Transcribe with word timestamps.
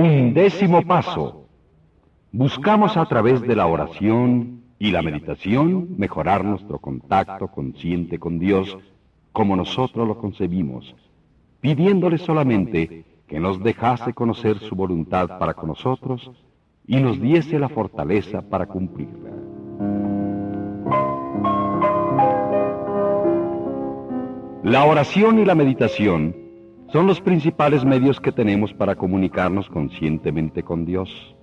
Undécimo 0.00 0.80
paso. 0.86 1.44
Buscamos 2.32 2.96
a 2.96 3.04
través 3.04 3.42
de 3.42 3.54
la 3.54 3.66
oración 3.66 4.62
y 4.78 4.92
la 4.92 5.02
meditación 5.02 5.88
mejorar 5.98 6.42
nuestro 6.42 6.78
contacto 6.78 7.48
consciente 7.48 8.18
con 8.18 8.38
Dios 8.38 8.78
como 9.30 9.56
nosotros 9.56 10.08
lo 10.08 10.16
concebimos, 10.16 10.94
pidiéndole 11.60 12.16
solamente 12.16 13.04
que 13.28 13.38
nos 13.38 13.62
dejase 13.62 14.14
conocer 14.14 14.58
su 14.60 14.74
voluntad 14.74 15.38
para 15.38 15.52
con 15.52 15.68
nosotros 15.68 16.30
y 16.86 16.96
nos 16.96 17.20
diese 17.20 17.58
la 17.58 17.68
fortaleza 17.68 18.40
para 18.40 18.64
cumplirla. 18.64 19.32
La 24.62 24.86
oración 24.86 25.40
y 25.40 25.44
la 25.44 25.54
meditación 25.54 26.39
son 26.92 27.06
los 27.06 27.20
principales 27.20 27.84
medios 27.84 28.20
que 28.20 28.32
tenemos 28.32 28.72
para 28.72 28.96
comunicarnos 28.96 29.68
conscientemente 29.68 30.62
con 30.62 30.84
Dios. 30.84 31.36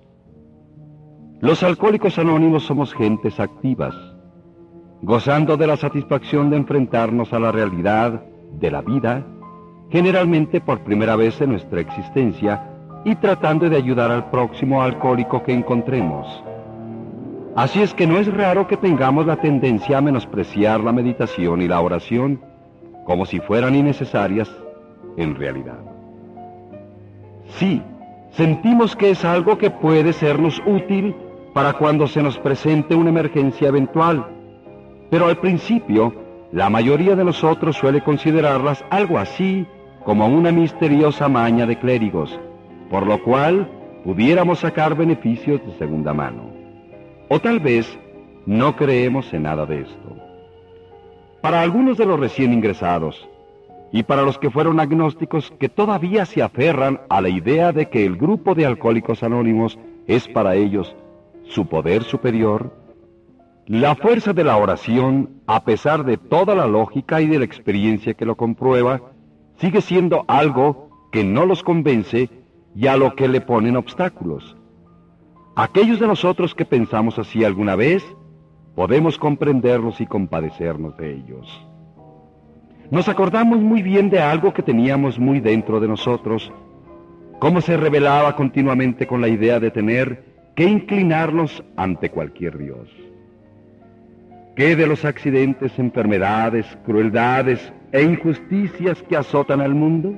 Los 1.40 1.62
alcohólicos 1.62 2.18
anónimos 2.18 2.64
somos 2.64 2.92
gentes 2.92 3.40
activas, 3.40 3.94
gozando 5.00 5.56
de 5.56 5.66
la 5.66 5.76
satisfacción 5.76 6.50
de 6.50 6.56
enfrentarnos 6.56 7.32
a 7.32 7.38
la 7.38 7.52
realidad 7.52 8.24
de 8.60 8.70
la 8.70 8.82
vida, 8.82 9.24
generalmente 9.90 10.60
por 10.60 10.80
primera 10.80 11.16
vez 11.16 11.40
en 11.40 11.50
nuestra 11.50 11.80
existencia, 11.80 12.74
y 13.04 13.14
tratando 13.14 13.70
de 13.70 13.76
ayudar 13.76 14.10
al 14.10 14.28
próximo 14.30 14.82
alcohólico 14.82 15.42
que 15.44 15.52
encontremos. 15.52 16.26
Así 17.54 17.80
es 17.80 17.94
que 17.94 18.06
no 18.06 18.18
es 18.18 18.32
raro 18.32 18.66
que 18.66 18.76
tengamos 18.76 19.24
la 19.26 19.36
tendencia 19.36 19.98
a 19.98 20.00
menospreciar 20.02 20.80
la 20.80 20.92
meditación 20.92 21.62
y 21.62 21.68
la 21.68 21.80
oración 21.80 22.40
como 23.06 23.24
si 23.24 23.40
fueran 23.40 23.74
innecesarias 23.74 24.50
en 25.18 25.34
realidad. 25.34 25.80
Sí, 27.58 27.82
sentimos 28.30 28.96
que 28.96 29.10
es 29.10 29.24
algo 29.24 29.58
que 29.58 29.70
puede 29.70 30.12
sernos 30.12 30.62
útil 30.64 31.14
para 31.52 31.72
cuando 31.74 32.06
se 32.06 32.22
nos 32.22 32.38
presente 32.38 32.94
una 32.94 33.10
emergencia 33.10 33.68
eventual, 33.68 34.26
pero 35.10 35.26
al 35.26 35.38
principio 35.38 36.14
la 36.52 36.70
mayoría 36.70 37.16
de 37.16 37.24
nosotros 37.24 37.76
suele 37.76 38.02
considerarlas 38.02 38.84
algo 38.90 39.18
así 39.18 39.66
como 40.04 40.28
una 40.28 40.52
misteriosa 40.52 41.28
maña 41.28 41.66
de 41.66 41.78
clérigos, 41.78 42.38
por 42.88 43.06
lo 43.06 43.22
cual 43.22 43.68
pudiéramos 44.04 44.60
sacar 44.60 44.94
beneficios 44.96 45.60
de 45.66 45.76
segunda 45.76 46.14
mano. 46.14 46.44
O 47.28 47.40
tal 47.40 47.60
vez 47.60 47.98
no 48.46 48.76
creemos 48.76 49.32
en 49.34 49.42
nada 49.42 49.66
de 49.66 49.80
esto. 49.80 50.16
Para 51.42 51.60
algunos 51.60 51.98
de 51.98 52.06
los 52.06 52.18
recién 52.18 52.52
ingresados, 52.52 53.28
y 53.92 54.02
para 54.02 54.22
los 54.22 54.38
que 54.38 54.50
fueron 54.50 54.80
agnósticos 54.80 55.52
que 55.58 55.68
todavía 55.68 56.26
se 56.26 56.42
aferran 56.42 57.00
a 57.08 57.20
la 57.20 57.28
idea 57.28 57.72
de 57.72 57.88
que 57.88 58.04
el 58.04 58.16
grupo 58.16 58.54
de 58.54 58.66
alcohólicos 58.66 59.22
anónimos 59.22 59.78
es 60.06 60.28
para 60.28 60.54
ellos 60.56 60.94
su 61.44 61.66
poder 61.66 62.04
superior, 62.04 62.72
la 63.66 63.94
fuerza 63.94 64.32
de 64.32 64.44
la 64.44 64.56
oración, 64.56 65.42
a 65.46 65.64
pesar 65.64 66.04
de 66.04 66.16
toda 66.16 66.54
la 66.54 66.66
lógica 66.66 67.20
y 67.20 67.26
de 67.26 67.38
la 67.38 67.44
experiencia 67.44 68.14
que 68.14 68.24
lo 68.24 68.36
comprueba, 68.36 69.02
sigue 69.56 69.80
siendo 69.80 70.24
algo 70.26 70.88
que 71.12 71.24
no 71.24 71.46
los 71.46 71.62
convence 71.62 72.30
y 72.74 72.86
a 72.86 72.96
lo 72.96 73.14
que 73.14 73.28
le 73.28 73.40
ponen 73.40 73.76
obstáculos. 73.76 74.56
Aquellos 75.56 75.98
de 75.98 76.06
nosotros 76.06 76.54
que 76.54 76.64
pensamos 76.64 77.18
así 77.18 77.44
alguna 77.44 77.74
vez, 77.74 78.04
podemos 78.74 79.18
comprenderlos 79.18 80.00
y 80.00 80.06
compadecernos 80.06 80.96
de 80.96 81.14
ellos. 81.14 81.67
Nos 82.90 83.06
acordamos 83.06 83.58
muy 83.58 83.82
bien 83.82 84.08
de 84.08 84.18
algo 84.18 84.54
que 84.54 84.62
teníamos 84.62 85.18
muy 85.18 85.40
dentro 85.40 85.78
de 85.78 85.88
nosotros, 85.88 86.50
cómo 87.38 87.60
se 87.60 87.76
rebelaba 87.76 88.34
continuamente 88.34 89.06
con 89.06 89.20
la 89.20 89.28
idea 89.28 89.60
de 89.60 89.70
tener 89.70 90.24
que 90.54 90.64
inclinarnos 90.64 91.62
ante 91.76 92.10
cualquier 92.10 92.56
Dios. 92.56 92.88
¿Qué 94.56 94.74
de 94.74 94.86
los 94.86 95.04
accidentes, 95.04 95.78
enfermedades, 95.78 96.66
crueldades 96.86 97.72
e 97.92 98.02
injusticias 98.02 99.02
que 99.02 99.18
azotan 99.18 99.60
al 99.60 99.74
mundo? 99.74 100.14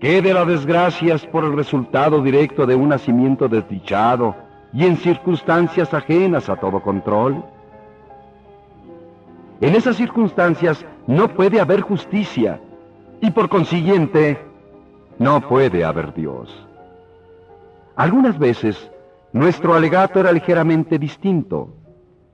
¿Qué 0.00 0.20
de 0.20 0.34
las 0.34 0.46
desgracias 0.46 1.26
por 1.26 1.44
el 1.44 1.56
resultado 1.56 2.22
directo 2.22 2.66
de 2.66 2.74
un 2.74 2.90
nacimiento 2.90 3.48
desdichado 3.48 4.36
y 4.74 4.84
en 4.84 4.98
circunstancias 4.98 5.94
ajenas 5.94 6.50
a 6.50 6.56
todo 6.56 6.82
control? 6.82 7.42
En 9.60 9.74
esas 9.74 9.96
circunstancias 9.96 10.84
no 11.06 11.28
puede 11.34 11.60
haber 11.60 11.80
justicia 11.80 12.60
y 13.20 13.30
por 13.32 13.48
consiguiente 13.48 14.38
no 15.18 15.40
puede 15.48 15.84
haber 15.84 16.14
Dios. 16.14 16.48
Algunas 17.96 18.38
veces 18.38 18.90
nuestro 19.32 19.74
alegato 19.74 20.20
era 20.20 20.30
ligeramente 20.30 20.98
distinto. 20.98 21.74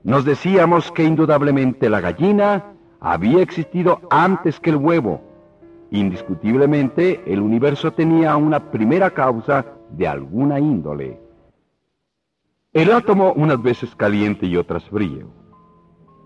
Nos 0.03 0.23
decíamos 0.23 0.91
que 0.91 1.03
indudablemente 1.03 1.89
la 1.89 1.99
gallina 1.99 2.73
había 2.99 3.41
existido 3.41 4.01
antes 4.11 4.59
que 4.59 4.69
el 4.69 4.75
huevo. 4.75 5.21
Indiscutiblemente 5.89 7.23
el 7.25 7.39
universo 7.41 7.91
tenía 7.91 8.35
una 8.37 8.71
primera 8.71 9.09
causa 9.09 9.65
de 9.89 10.07
alguna 10.07 10.59
índole. 10.59 11.19
El 12.71 12.91
átomo 12.91 13.33
unas 13.35 13.59
veces 13.63 13.95
caliente 13.95 14.45
y 14.45 14.57
otras 14.57 14.83
frío. 14.85 15.44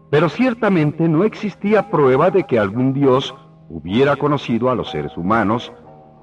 Pero 0.10 0.30
ciertamente 0.30 1.08
no 1.08 1.24
existía 1.24 1.90
prueba 1.90 2.32
de 2.32 2.44
que 2.46 2.58
algún 2.58 2.94
Dios 2.94 3.36
hubiera 3.70 4.16
conocido 4.16 4.70
a 4.70 4.76
los 4.76 4.90
seres 4.90 5.16
humanos 5.16 5.72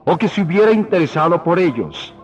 o 0.05 0.17
que 0.17 0.29
se 0.29 0.43
hubiera 0.43 0.73
interesado 0.73 1.43
por 1.43 1.59
ellos. 1.59 2.15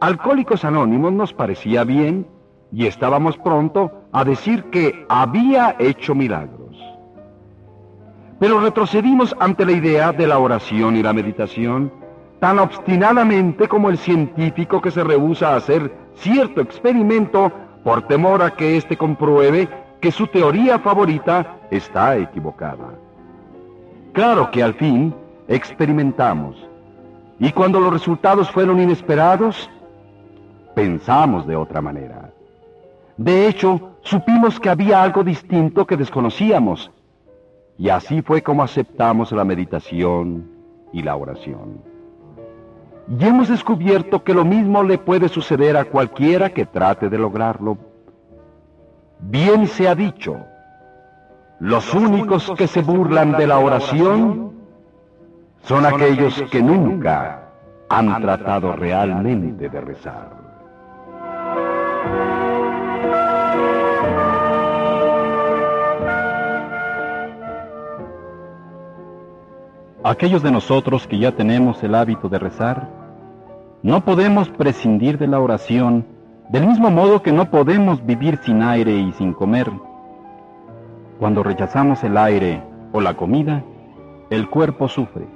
Alcohólicos 0.00 0.64
Anónimos 0.64 1.12
nos 1.12 1.32
parecía 1.32 1.84
bien 1.84 2.26
y 2.72 2.86
estábamos 2.86 3.36
pronto 3.38 3.92
a 4.12 4.24
decir 4.24 4.64
que 4.64 5.06
había 5.08 5.76
hecho 5.78 6.14
milagros. 6.14 6.76
Pero 8.38 8.60
retrocedimos 8.60 9.34
ante 9.38 9.64
la 9.64 9.72
idea 9.72 10.12
de 10.12 10.26
la 10.26 10.38
oración 10.38 10.96
y 10.96 11.02
la 11.02 11.12
meditación 11.12 11.92
tan 12.40 12.58
obstinadamente 12.58 13.66
como 13.66 13.88
el 13.88 13.96
científico 13.96 14.82
que 14.82 14.90
se 14.90 15.02
rehúsa 15.02 15.52
a 15.52 15.56
hacer 15.56 15.90
cierto 16.16 16.60
experimento 16.60 17.50
por 17.82 18.02
temor 18.02 18.42
a 18.42 18.50
que 18.50 18.76
éste 18.76 18.96
compruebe 18.96 19.68
que 20.00 20.10
su 20.12 20.26
teoría 20.26 20.78
favorita 20.78 21.56
está 21.70 22.16
equivocada. 22.16 22.94
Claro 24.12 24.50
que 24.50 24.62
al 24.62 24.74
fin 24.74 25.14
experimentamos, 25.48 26.56
y 27.38 27.52
cuando 27.52 27.80
los 27.80 27.92
resultados 27.92 28.50
fueron 28.50 28.80
inesperados, 28.80 29.68
pensamos 30.74 31.46
de 31.46 31.56
otra 31.56 31.80
manera. 31.80 32.32
De 33.16 33.46
hecho, 33.46 33.96
supimos 34.02 34.58
que 34.60 34.68
había 34.68 35.02
algo 35.02 35.22
distinto 35.22 35.86
que 35.86 35.96
desconocíamos, 35.96 36.90
y 37.78 37.88
así 37.90 38.22
fue 38.22 38.42
como 38.42 38.62
aceptamos 38.62 39.32
la 39.32 39.44
meditación 39.44 40.50
y 40.92 41.02
la 41.02 41.16
oración. 41.16 41.82
Y 43.08 43.24
hemos 43.24 43.48
descubierto 43.48 44.24
que 44.24 44.34
lo 44.34 44.44
mismo 44.44 44.82
le 44.82 44.98
puede 44.98 45.28
suceder 45.28 45.76
a 45.76 45.84
cualquiera 45.84 46.50
que 46.50 46.66
trate 46.66 47.08
de 47.08 47.18
lograrlo 47.18 47.78
Bien 49.18 49.66
se 49.66 49.88
ha 49.88 49.94
dicho, 49.94 50.36
los 51.58 51.94
únicos 51.94 52.52
que 52.56 52.66
se 52.66 52.82
burlan 52.82 53.32
de 53.32 53.46
la 53.46 53.58
oración 53.58 54.52
son 55.62 55.86
aquellos 55.86 56.42
que 56.50 56.62
nunca 56.62 57.48
han 57.88 58.20
tratado 58.20 58.72
realmente 58.72 59.68
de 59.68 59.80
rezar. 59.80 60.36
Aquellos 70.04 70.42
de 70.42 70.52
nosotros 70.52 71.06
que 71.08 71.18
ya 71.18 71.32
tenemos 71.32 71.82
el 71.82 71.94
hábito 71.94 72.28
de 72.28 72.38
rezar, 72.38 72.88
no 73.82 74.04
podemos 74.04 74.48
prescindir 74.50 75.18
de 75.18 75.26
la 75.26 75.40
oración 75.40 76.15
del 76.48 76.66
mismo 76.66 76.90
modo 76.90 77.22
que 77.22 77.32
no 77.32 77.50
podemos 77.50 78.04
vivir 78.06 78.38
sin 78.44 78.62
aire 78.62 78.92
y 78.92 79.12
sin 79.12 79.32
comer. 79.32 79.70
Cuando 81.18 81.42
rechazamos 81.42 82.04
el 82.04 82.16
aire 82.16 82.62
o 82.92 83.00
la 83.00 83.14
comida, 83.14 83.64
el 84.30 84.48
cuerpo 84.48 84.88
sufre. 84.88 85.26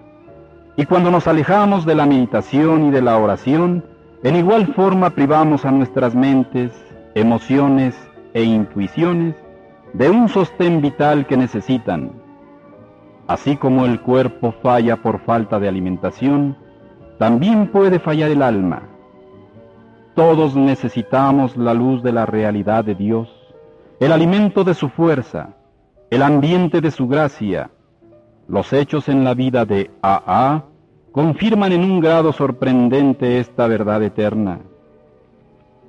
Y 0.77 0.87
cuando 0.87 1.11
nos 1.11 1.27
alejamos 1.27 1.85
de 1.85 1.97
la 1.97 2.07
meditación 2.07 2.87
y 2.87 2.91
de 2.91 3.03
la 3.03 3.19
oración, 3.19 3.85
en 4.23 4.37
igual 4.37 4.69
forma 4.75 5.11
privamos 5.11 5.65
a 5.65 5.73
nuestras 5.73 6.15
mentes, 6.15 6.73
emociones 7.15 7.97
e 8.33 8.45
intuiciones 8.45 9.35
de 9.93 10.11
un 10.11 10.29
sostén 10.29 10.81
vital 10.81 11.27
que 11.27 11.37
necesitan. 11.37 12.13
Así 13.27 13.57
como 13.57 13.85
el 13.85 14.01
cuerpo 14.01 14.55
falla 14.63 14.97
por 14.97 15.21
falta 15.21 15.59
de 15.59 15.69
alimentación, 15.69 16.57
también 17.19 17.69
puede 17.69 17.99
fallar 17.99 18.31
el 18.31 18.43
alma 18.43 18.90
todos 20.15 20.57
necesitamos 20.57 21.57
la 21.57 21.75
luz 21.75 22.03
de 22.03 22.13
la 22.13 22.27
realidad 22.27 22.85
de 22.85 22.95
Dios, 22.95 23.29
el 24.01 24.13
alimento 24.13 24.65
de 24.65 24.75
su 24.75 24.89
fuerza, 24.89 25.55
el 26.11 26.23
ambiente 26.23 26.81
de 26.81 26.91
su 26.91 27.07
gracia, 27.07 27.71
los 28.49 28.73
hechos 28.73 29.09
en 29.09 29.23
la 29.23 29.35
vida 29.35 29.65
de 29.65 29.91
AA 30.03 30.65
confirman 31.13 31.73
en 31.73 31.85
un 31.85 32.01
grado 32.01 32.33
sorprendente 32.33 33.39
esta 33.39 33.67
verdad 33.67 34.03
eterna. 34.03 34.61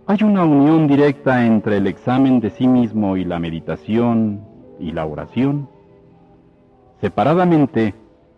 Hay 0.08 0.24
una 0.24 0.44
unión 0.44 0.88
directa 0.88 1.46
entre 1.46 1.78
el 1.78 1.88
examen 1.88 2.40
de 2.40 2.50
sí 2.50 2.68
mismo 2.68 3.18
y 3.18 3.24
la 3.24 3.40
meditación 3.40 4.42
y 4.80 4.92
la 4.92 5.06
oración. 5.06 5.70
Separadamente, 7.00 7.96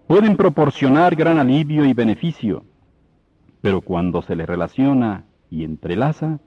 pueden 0.07 0.37
proporcionar 0.37 1.15
gran 1.15 1.39
alivio 1.39 1.85
y 1.85 1.93
beneficio, 1.93 2.63
pero 3.61 3.81
cuando 3.81 4.21
se 4.21 4.35
le 4.35 4.45
relaciona 4.45 5.25
y 5.53 5.63
entrelaza, 5.63 6.39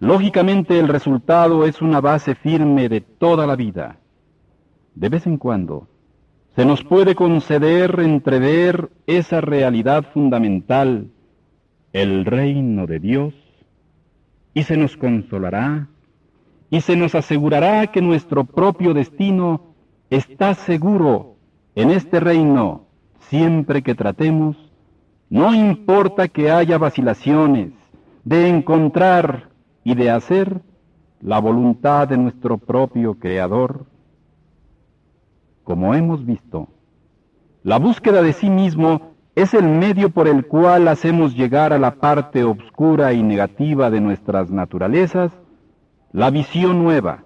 lógicamente 0.00 0.78
el 0.78 0.88
resultado 0.88 1.66
es 1.66 1.82
una 1.82 2.00
base 2.00 2.34
firme 2.34 2.88
de 2.88 3.02
toda 3.02 3.46
la 3.46 3.56
vida. 3.56 3.98
De 4.94 5.10
vez 5.10 5.26
en 5.26 5.36
cuando, 5.36 5.86
se 6.56 6.64
nos 6.64 6.82
puede 6.82 7.14
conceder 7.14 8.00
entrever 8.00 8.90
esa 9.06 9.42
realidad 9.42 10.06
fundamental, 10.14 11.10
el 11.92 12.24
reino 12.24 12.86
de 12.86 12.98
Dios, 13.00 13.34
y 14.54 14.62
se 14.62 14.78
nos 14.78 14.96
consolará, 14.96 15.88
y 16.70 16.80
se 16.80 16.96
nos 16.96 17.14
asegurará 17.14 17.88
que 17.88 18.00
nuestro 18.00 18.44
propio 18.44 18.94
destino 18.94 19.74
está 20.08 20.54
seguro 20.54 21.36
en 21.74 21.90
este 21.90 22.18
reino 22.18 22.86
siempre 23.28 23.82
que 23.82 23.94
tratemos, 23.94 24.56
no 25.28 25.54
importa 25.54 26.28
que 26.28 26.50
haya 26.50 26.78
vacilaciones, 26.78 27.77
de 28.28 28.46
encontrar 28.46 29.48
y 29.84 29.94
de 29.94 30.10
hacer 30.10 30.60
la 31.22 31.38
voluntad 31.38 32.06
de 32.08 32.18
nuestro 32.18 32.58
propio 32.58 33.14
Creador, 33.14 33.86
como 35.64 35.94
hemos 35.94 36.26
visto, 36.26 36.68
la 37.62 37.78
búsqueda 37.78 38.20
de 38.20 38.34
sí 38.34 38.50
mismo 38.50 39.14
es 39.34 39.54
el 39.54 39.66
medio 39.66 40.10
por 40.10 40.28
el 40.28 40.46
cual 40.46 40.88
hacemos 40.88 41.34
llegar 41.34 41.72
a 41.72 41.78
la 41.78 41.94
parte 41.94 42.44
obscura 42.44 43.14
y 43.14 43.22
negativa 43.22 43.88
de 43.88 44.02
nuestras 44.02 44.50
naturalezas 44.50 45.32
la 46.12 46.28
visión 46.28 46.82
nueva, 46.82 47.24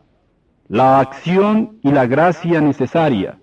la 0.69 1.01
acción 1.01 1.79
y 1.83 1.91
la 1.91 2.07
gracia 2.07 2.61
necesaria. 2.61 3.41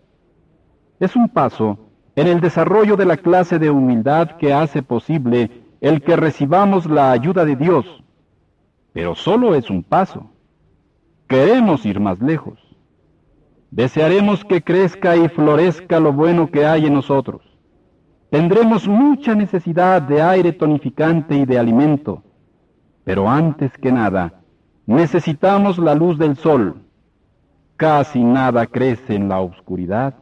Es 1.02 1.14
un 1.18 1.28
paso 1.28 1.78
en 2.16 2.28
el 2.28 2.40
desarrollo 2.40 2.96
de 2.96 3.06
la 3.06 3.18
clase 3.18 3.60
de 3.60 3.70
humildad 3.70 4.38
que 4.38 4.54
hace 4.54 4.82
posible 4.82 5.59
el 5.82 6.02
que 6.02 6.16
recibamos 6.16 6.86
la 6.86 7.12
ayuda 7.12 7.46
de 7.46 7.56
Dios, 7.56 7.86
pero 8.94 9.16
solo 9.16 9.56
es 9.56 9.70
un 9.70 9.84
paso. 9.84 10.30
Queremos 11.28 11.86
ir 11.86 12.00
más 12.00 12.20
lejos. 12.20 12.60
Desearemos 13.72 14.44
que 14.44 14.64
crezca 14.64 15.16
y 15.16 15.30
florezca 15.30 16.00
lo 16.00 16.12
bueno 16.12 16.50
que 16.50 16.66
hay 16.66 16.88
en 16.88 16.94
nosotros. 16.94 17.42
Tendremos 18.32 18.88
mucha 18.88 19.36
necesidad 19.36 20.02
de 20.02 20.22
aire 20.22 20.52
tonificante 20.52 21.36
y 21.36 21.46
de 21.46 21.58
alimento, 21.58 22.24
pero 23.04 23.30
antes 23.30 23.72
que 23.78 23.92
nada, 23.92 24.42
necesitamos 24.86 25.78
la 25.78 25.96
luz 25.96 26.18
del 26.18 26.36
sol. 26.36 26.82
Casi 27.78 28.24
nada 28.24 28.66
crece 28.68 29.16
en 29.16 29.30
la 29.30 29.40
oscuridad. 29.40 30.16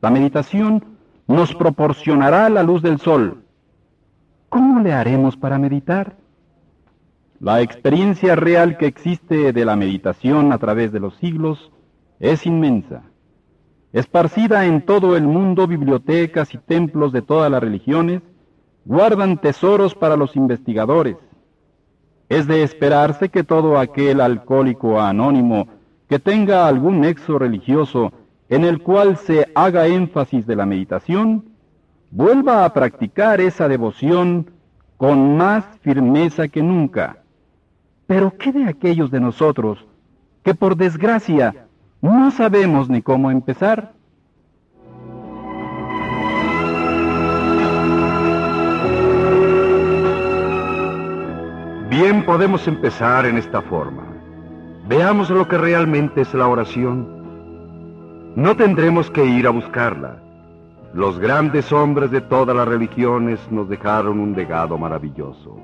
La 0.00 0.10
meditación 0.10 0.84
nos 1.26 1.54
proporcionará 1.54 2.48
la 2.48 2.62
luz 2.62 2.82
del 2.82 2.98
sol. 2.98 3.44
¿Cómo 4.50 4.80
le 4.80 4.92
haremos 4.92 5.36
para 5.36 5.60
meditar? 5.60 6.16
La 7.38 7.60
experiencia 7.60 8.34
real 8.34 8.78
que 8.78 8.86
existe 8.86 9.52
de 9.52 9.64
la 9.64 9.76
meditación 9.76 10.52
a 10.52 10.58
través 10.58 10.90
de 10.90 10.98
los 10.98 11.14
siglos 11.18 11.70
es 12.18 12.46
inmensa. 12.46 13.04
Esparcida 13.92 14.66
en 14.66 14.84
todo 14.84 15.16
el 15.16 15.22
mundo, 15.22 15.68
bibliotecas 15.68 16.52
y 16.52 16.58
templos 16.58 17.12
de 17.12 17.22
todas 17.22 17.48
las 17.48 17.62
religiones 17.62 18.22
guardan 18.84 19.40
tesoros 19.40 19.94
para 19.94 20.16
los 20.16 20.34
investigadores. 20.34 21.16
Es 22.28 22.48
de 22.48 22.64
esperarse 22.64 23.28
que 23.28 23.44
todo 23.44 23.78
aquel 23.78 24.20
alcohólico 24.20 25.00
anónimo 25.00 25.68
que 26.08 26.18
tenga 26.18 26.66
algún 26.66 27.02
nexo 27.02 27.38
religioso 27.38 28.12
en 28.48 28.64
el 28.64 28.82
cual 28.82 29.16
se 29.16 29.46
haga 29.54 29.86
énfasis 29.86 30.44
de 30.44 30.56
la 30.56 30.66
meditación, 30.66 31.49
vuelva 32.10 32.64
a 32.64 32.72
practicar 32.72 33.40
esa 33.40 33.68
devoción 33.68 34.50
con 34.96 35.36
más 35.36 35.64
firmeza 35.82 36.48
que 36.48 36.62
nunca. 36.62 37.18
Pero 38.06 38.36
¿qué 38.36 38.52
de 38.52 38.64
aquellos 38.64 39.10
de 39.10 39.20
nosotros 39.20 39.84
que 40.42 40.54
por 40.54 40.76
desgracia 40.76 41.66
no 42.00 42.30
sabemos 42.30 42.88
ni 42.88 43.02
cómo 43.02 43.30
empezar. 43.30 43.92
Bien 51.90 52.24
podemos 52.24 52.66
empezar 52.66 53.26
en 53.26 53.36
esta 53.36 53.60
forma. 53.62 54.04
Veamos 54.88 55.28
lo 55.28 55.46
que 55.46 55.58
realmente 55.58 56.22
es 56.22 56.32
la 56.32 56.48
oración. 56.48 58.32
No 58.34 58.56
tendremos 58.56 59.10
que 59.10 59.24
ir 59.26 59.46
a 59.46 59.50
buscarla. 59.50 60.22
Los 60.92 61.18
grandes 61.18 61.72
hombres 61.72 62.10
de 62.10 62.20
todas 62.20 62.56
las 62.56 62.66
religiones 62.66 63.40
nos 63.50 63.68
dejaron 63.68 64.18
un 64.18 64.34
legado 64.34 64.76
maravilloso. 64.76 65.56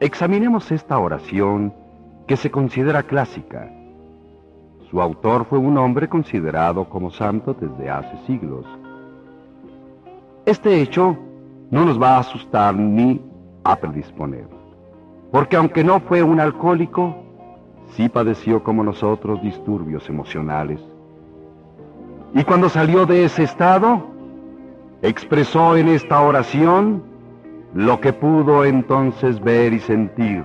Examinemos 0.00 0.70
esta 0.70 0.98
oración 0.98 1.72
que 2.26 2.36
se 2.36 2.50
considera 2.50 3.02
clásica 3.02 3.70
su 4.94 5.02
autor 5.02 5.44
fue 5.46 5.58
un 5.58 5.76
hombre 5.76 6.08
considerado 6.08 6.88
como 6.88 7.10
santo 7.10 7.52
desde 7.52 7.90
hace 7.90 8.16
siglos. 8.28 8.64
Este 10.46 10.80
hecho 10.80 11.18
no 11.72 11.84
nos 11.84 12.00
va 12.00 12.10
a 12.10 12.20
asustar 12.20 12.76
ni 12.76 13.20
a 13.64 13.74
predisponer, 13.74 14.46
porque 15.32 15.56
aunque 15.56 15.82
no 15.82 15.98
fue 15.98 16.22
un 16.22 16.38
alcohólico, 16.38 17.16
sí 17.88 18.08
padeció 18.08 18.62
como 18.62 18.84
nosotros 18.84 19.42
disturbios 19.42 20.08
emocionales. 20.08 20.80
Y 22.34 22.42
cuando 22.42 22.68
salió 22.68 23.06
de 23.06 23.24
ese 23.24 23.44
estado, 23.44 24.02
expresó 25.02 25.76
en 25.76 25.88
esta 25.88 26.20
oración 26.20 27.02
lo 27.74 28.00
que 28.00 28.12
pudo 28.12 28.64
entonces 28.64 29.40
ver 29.40 29.72
y 29.72 29.78
sentir 29.80 30.44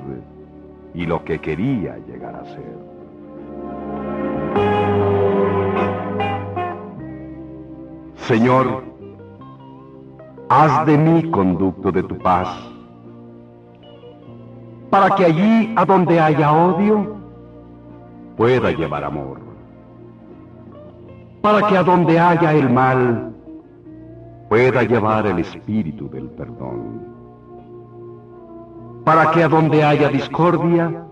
y 0.93 1.05
lo 1.07 1.23
que 1.23 1.39
quería 1.39 1.97
llegar 2.07 2.35
a 2.35 2.45
ser. 2.45 2.79
Señor, 8.17 8.83
haz 10.49 10.85
de 10.85 10.95
mí 10.95 11.31
conducto 11.31 11.91
de 11.91 12.03
tu 12.03 12.15
paz, 12.19 12.49
para 14.91 15.15
que 15.15 15.25
allí 15.25 15.73
a 15.75 15.85
donde 15.85 16.19
haya 16.19 16.51
odio, 16.53 17.15
pueda 18.37 18.71
llevar 18.71 19.03
amor, 19.03 19.48
para 21.41 21.67
que 21.67 21.77
a 21.77 21.83
donde 21.83 22.19
haya 22.19 22.53
el 22.53 22.69
mal, 22.69 23.33
pueda 24.49 24.83
llevar 24.83 25.27
el 25.27 25.39
espíritu 25.39 26.09
del 26.09 26.29
perdón, 26.29 27.05
para 29.05 29.31
que 29.31 29.43
a 29.43 29.47
donde 29.47 29.83
haya 29.83 30.09
discordia, 30.09 31.05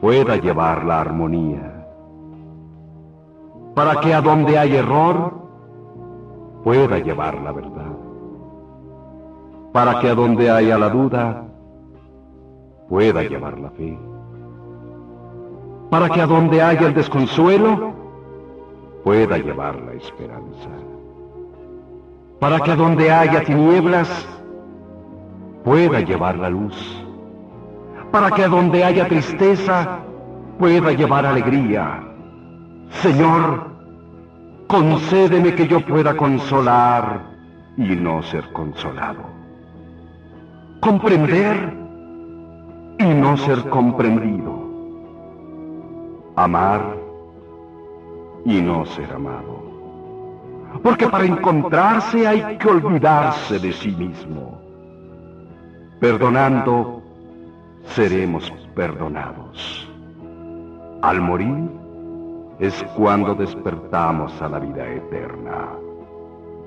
pueda 0.00 0.36
llevar 0.36 0.84
la 0.84 1.00
armonía, 1.00 1.86
para 3.74 4.00
que 4.00 4.14
a 4.14 4.20
donde 4.20 4.58
haya 4.58 4.78
error, 4.78 5.34
pueda 6.62 6.98
llevar 6.98 7.40
la 7.40 7.52
verdad, 7.52 7.92
para 9.72 9.98
que 10.00 10.10
a 10.10 10.14
donde 10.14 10.50
haya 10.50 10.78
la 10.78 10.88
duda, 10.88 11.44
pueda 12.88 13.22
llevar 13.22 13.58
la 13.58 13.70
fe, 13.70 13.98
para 15.90 16.08
que 16.10 16.20
a 16.20 16.26
donde 16.26 16.62
haya 16.62 16.86
el 16.86 16.94
desconsuelo, 16.94 18.03
pueda 19.04 19.36
llevar 19.36 19.78
la 19.82 19.92
esperanza, 19.92 20.70
para 22.40 22.58
que 22.60 22.70
a 22.70 22.76
donde 22.76 23.12
haya 23.12 23.44
tinieblas, 23.44 24.26
pueda 25.62 26.00
llevar 26.00 26.38
la 26.38 26.48
luz, 26.48 27.04
para 28.10 28.30
que 28.30 28.44
a 28.44 28.48
donde 28.48 28.82
haya 28.82 29.06
tristeza, 29.06 29.98
pueda 30.58 30.92
llevar 30.92 31.26
alegría. 31.26 32.02
Señor, 33.02 33.66
concédeme 34.66 35.54
que 35.54 35.68
yo 35.68 35.80
pueda 35.84 36.16
consolar 36.16 37.20
y 37.76 37.94
no 37.96 38.22
ser 38.22 38.50
consolado. 38.54 39.22
Comprender 40.80 41.76
y 42.98 43.04
no 43.04 43.36
ser 43.36 43.68
comprendido. 43.68 44.64
Amar 46.36 47.03
y 48.44 48.60
no 48.60 48.84
ser 48.86 49.12
amado. 49.12 49.62
Porque 50.82 51.06
para 51.08 51.24
encontrarse 51.24 52.26
hay 52.26 52.58
que 52.58 52.68
olvidarse 52.68 53.58
de 53.58 53.72
sí 53.72 53.90
mismo. 53.92 54.60
Perdonando, 56.00 57.02
seremos 57.84 58.50
perdonados. 58.74 59.88
Al 61.02 61.20
morir, 61.20 61.70
es 62.58 62.84
cuando 62.96 63.34
despertamos 63.34 64.40
a 64.40 64.48
la 64.48 64.58
vida 64.58 64.86
eterna. 64.88 65.68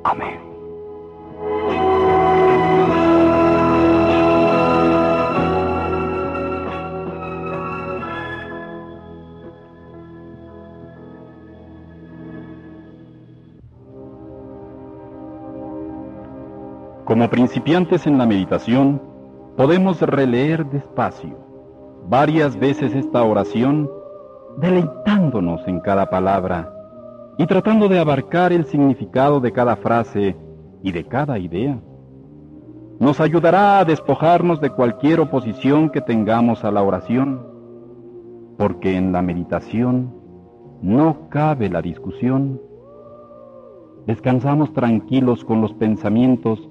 Amén. 0.04 0.40
Como 17.08 17.30
principiantes 17.30 18.06
en 18.06 18.18
la 18.18 18.26
meditación, 18.26 19.02
podemos 19.56 20.02
releer 20.02 20.66
despacio 20.66 21.38
varias 22.10 22.60
veces 22.60 22.94
esta 22.94 23.24
oración, 23.24 23.90
deleitándonos 24.58 25.66
en 25.70 25.80
cada 25.80 26.10
palabra 26.10 26.70
y 27.38 27.48
tratando 27.48 27.88
de 27.88 27.98
abarcar 27.98 28.52
el 28.52 28.66
significado 28.66 29.40
de 29.40 29.54
cada 29.54 29.78
frase 29.78 30.36
y 30.84 30.92
de 30.92 31.06
cada 31.06 31.40
idea. 31.40 31.80
Nos 33.00 33.22
ayudará 33.22 33.80
a 33.80 33.86
despojarnos 33.86 34.60
de 34.60 34.72
cualquier 34.72 35.22
oposición 35.22 35.90
que 35.90 36.02
tengamos 36.02 36.66
a 36.66 36.72
la 36.72 36.84
oración, 36.84 37.42
porque 38.58 38.98
en 38.98 39.14
la 39.14 39.22
meditación 39.22 40.14
no 40.82 41.30
cabe 41.30 41.70
la 41.70 41.82
discusión. 41.82 42.60
Descansamos 44.06 44.74
tranquilos 44.74 45.46
con 45.46 45.62
los 45.62 45.72
pensamientos 45.74 46.68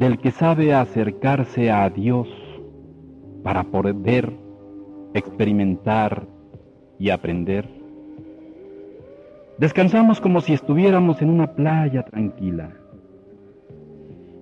del 0.00 0.18
que 0.18 0.30
sabe 0.30 0.72
acercarse 0.72 1.70
a 1.70 1.90
Dios 1.90 2.26
para 3.44 3.64
poder 3.64 4.32
experimentar 5.12 6.26
y 6.98 7.10
aprender. 7.10 7.68
Descansamos 9.58 10.18
como 10.18 10.40
si 10.40 10.54
estuviéramos 10.54 11.20
en 11.20 11.28
una 11.28 11.48
playa 11.48 12.02
tranquila 12.02 12.70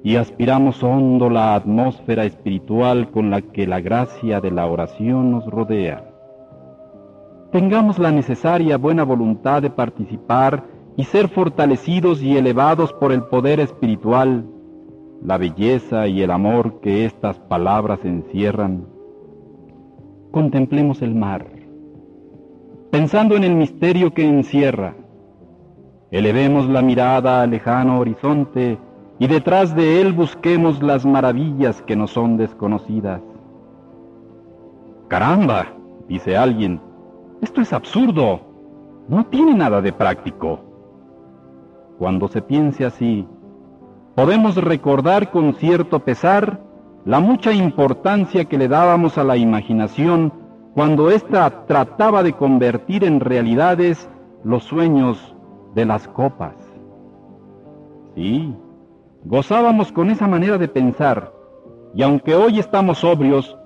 y 0.04 0.14
aspiramos 0.14 0.80
hondo 0.84 1.28
la 1.28 1.56
atmósfera 1.56 2.24
espiritual 2.24 3.10
con 3.10 3.28
la 3.28 3.42
que 3.42 3.66
la 3.66 3.80
gracia 3.80 4.40
de 4.40 4.52
la 4.52 4.64
oración 4.64 5.32
nos 5.32 5.44
rodea. 5.46 6.08
Tengamos 7.50 7.98
la 7.98 8.12
necesaria 8.12 8.76
buena 8.76 9.02
voluntad 9.02 9.60
de 9.62 9.70
participar 9.70 10.62
y 10.96 11.02
ser 11.02 11.26
fortalecidos 11.26 12.22
y 12.22 12.36
elevados 12.36 12.92
por 12.92 13.10
el 13.10 13.24
poder 13.24 13.58
espiritual, 13.58 14.44
la 15.24 15.38
belleza 15.38 16.06
y 16.06 16.22
el 16.22 16.30
amor 16.30 16.80
que 16.80 17.04
estas 17.04 17.38
palabras 17.38 18.04
encierran 18.04 18.98
contemplemos 20.30 21.02
el 21.02 21.14
mar, 21.14 21.46
pensando 22.90 23.36
en 23.36 23.44
el 23.44 23.54
misterio 23.54 24.12
que 24.12 24.24
encierra. 24.24 24.94
Elevemos 26.10 26.68
la 26.68 26.82
mirada 26.82 27.42
al 27.42 27.50
lejano 27.50 27.98
horizonte 27.98 28.78
y 29.18 29.26
detrás 29.26 29.74
de 29.74 30.00
él 30.00 30.12
busquemos 30.12 30.82
las 30.82 31.04
maravillas 31.04 31.82
que 31.82 31.96
nos 31.96 32.12
son 32.12 32.36
desconocidas. 32.36 33.20
Caramba, 35.08 35.66
dice 36.08 36.36
alguien, 36.36 36.80
esto 37.40 37.60
es 37.60 37.72
absurdo, 37.72 38.40
no 39.08 39.26
tiene 39.26 39.54
nada 39.54 39.80
de 39.80 39.92
práctico. 39.92 40.60
Cuando 41.98 42.28
se 42.28 42.42
piense 42.42 42.84
así, 42.84 43.26
podemos 44.18 44.56
recordar 44.56 45.30
con 45.30 45.54
cierto 45.54 46.00
pesar 46.00 46.60
la 47.04 47.20
mucha 47.20 47.52
importancia 47.52 48.46
que 48.46 48.58
le 48.58 48.66
dábamos 48.66 49.16
a 49.16 49.22
la 49.22 49.36
imaginación 49.36 50.32
cuando 50.74 51.12
ésta 51.12 51.66
trataba 51.66 52.24
de 52.24 52.32
convertir 52.32 53.04
en 53.04 53.20
realidades 53.20 54.10
los 54.42 54.64
sueños 54.64 55.36
de 55.76 55.84
las 55.84 56.08
copas. 56.08 56.56
Sí, 58.16 58.52
gozábamos 59.24 59.92
con 59.92 60.10
esa 60.10 60.26
manera 60.26 60.58
de 60.58 60.66
pensar, 60.66 61.32
y 61.94 62.02
aunque 62.02 62.34
hoy 62.34 62.58
estamos 62.58 62.98
sobrios, 62.98 63.56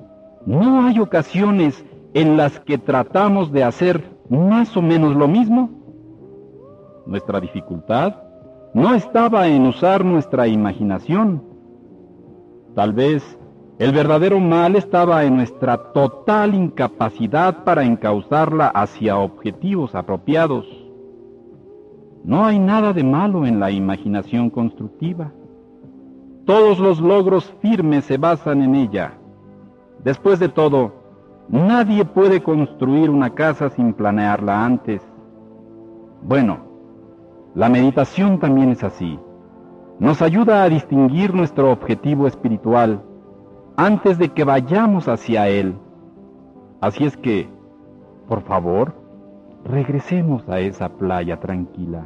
¿no 0.44 0.86
hay 0.86 0.98
ocasiones 0.98 1.82
en 2.12 2.36
las 2.36 2.60
que 2.60 2.76
tratamos 2.76 3.52
de 3.52 3.64
hacer 3.64 4.18
más 4.28 4.76
o 4.76 4.82
menos 4.82 5.16
lo 5.16 5.28
mismo? 5.28 5.70
Nuestra 7.06 7.40
dificultad 7.40 8.31
no 8.74 8.94
estaba 8.94 9.48
en 9.48 9.66
usar 9.66 10.04
nuestra 10.04 10.46
imaginación, 10.48 11.52
Tal 12.74 12.94
vez 12.94 13.38
el 13.78 13.92
verdadero 13.92 14.40
mal 14.40 14.76
estaba 14.76 15.24
en 15.24 15.36
nuestra 15.36 15.92
total 15.92 16.54
incapacidad 16.54 17.64
para 17.64 17.82
encauzarla 17.82 18.68
hacia 18.68 19.18
objetivos 19.18 19.94
apropiados. 19.94 20.66
No 22.24 22.46
hay 22.46 22.58
nada 22.58 22.94
de 22.94 23.04
malo 23.04 23.44
en 23.44 23.60
la 23.60 23.70
imaginación 23.70 24.48
constructiva. 24.48 25.32
Todos 26.46 26.78
los 26.78 27.00
logros 27.00 27.52
firmes 27.60 28.04
se 28.04 28.16
basan 28.16 28.62
en 28.62 28.74
ella. 28.74 29.14
Después 30.02 30.38
de 30.38 30.48
todo, 30.48 30.92
nadie 31.48 32.04
puede 32.06 32.42
construir 32.42 33.10
una 33.10 33.30
casa 33.30 33.68
sin 33.68 33.92
planearla 33.92 34.64
antes. 34.64 35.02
Bueno, 36.22 36.58
la 37.54 37.68
meditación 37.68 38.38
también 38.38 38.70
es 38.70 38.82
así 38.82 39.18
nos 40.02 40.20
ayuda 40.20 40.64
a 40.64 40.68
distinguir 40.68 41.32
nuestro 41.32 41.70
objetivo 41.70 42.26
espiritual 42.26 43.02
antes 43.76 44.18
de 44.18 44.30
que 44.30 44.42
vayamos 44.42 45.06
hacia 45.06 45.48
él. 45.48 45.76
Así 46.80 47.04
es 47.04 47.16
que, 47.16 47.48
por 48.28 48.42
favor, 48.42 48.94
regresemos 49.64 50.48
a 50.48 50.58
esa 50.58 50.88
playa 50.88 51.38
tranquila. 51.38 52.04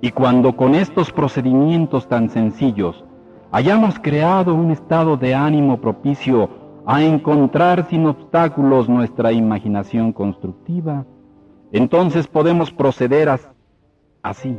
Y 0.00 0.12
cuando 0.12 0.56
con 0.56 0.74
estos 0.74 1.12
procedimientos 1.12 2.08
tan 2.08 2.30
sencillos 2.30 3.04
hayamos 3.52 3.98
creado 3.98 4.54
un 4.54 4.70
estado 4.70 5.18
de 5.18 5.34
ánimo 5.34 5.78
propicio 5.82 6.48
a 6.86 7.02
encontrar 7.02 7.86
sin 7.90 8.06
obstáculos 8.06 8.88
nuestra 8.88 9.30
imaginación 9.30 10.10
constructiva, 10.10 11.04
entonces 11.70 12.26
podemos 12.26 12.70
proceder 12.70 13.28
así. 14.24 14.58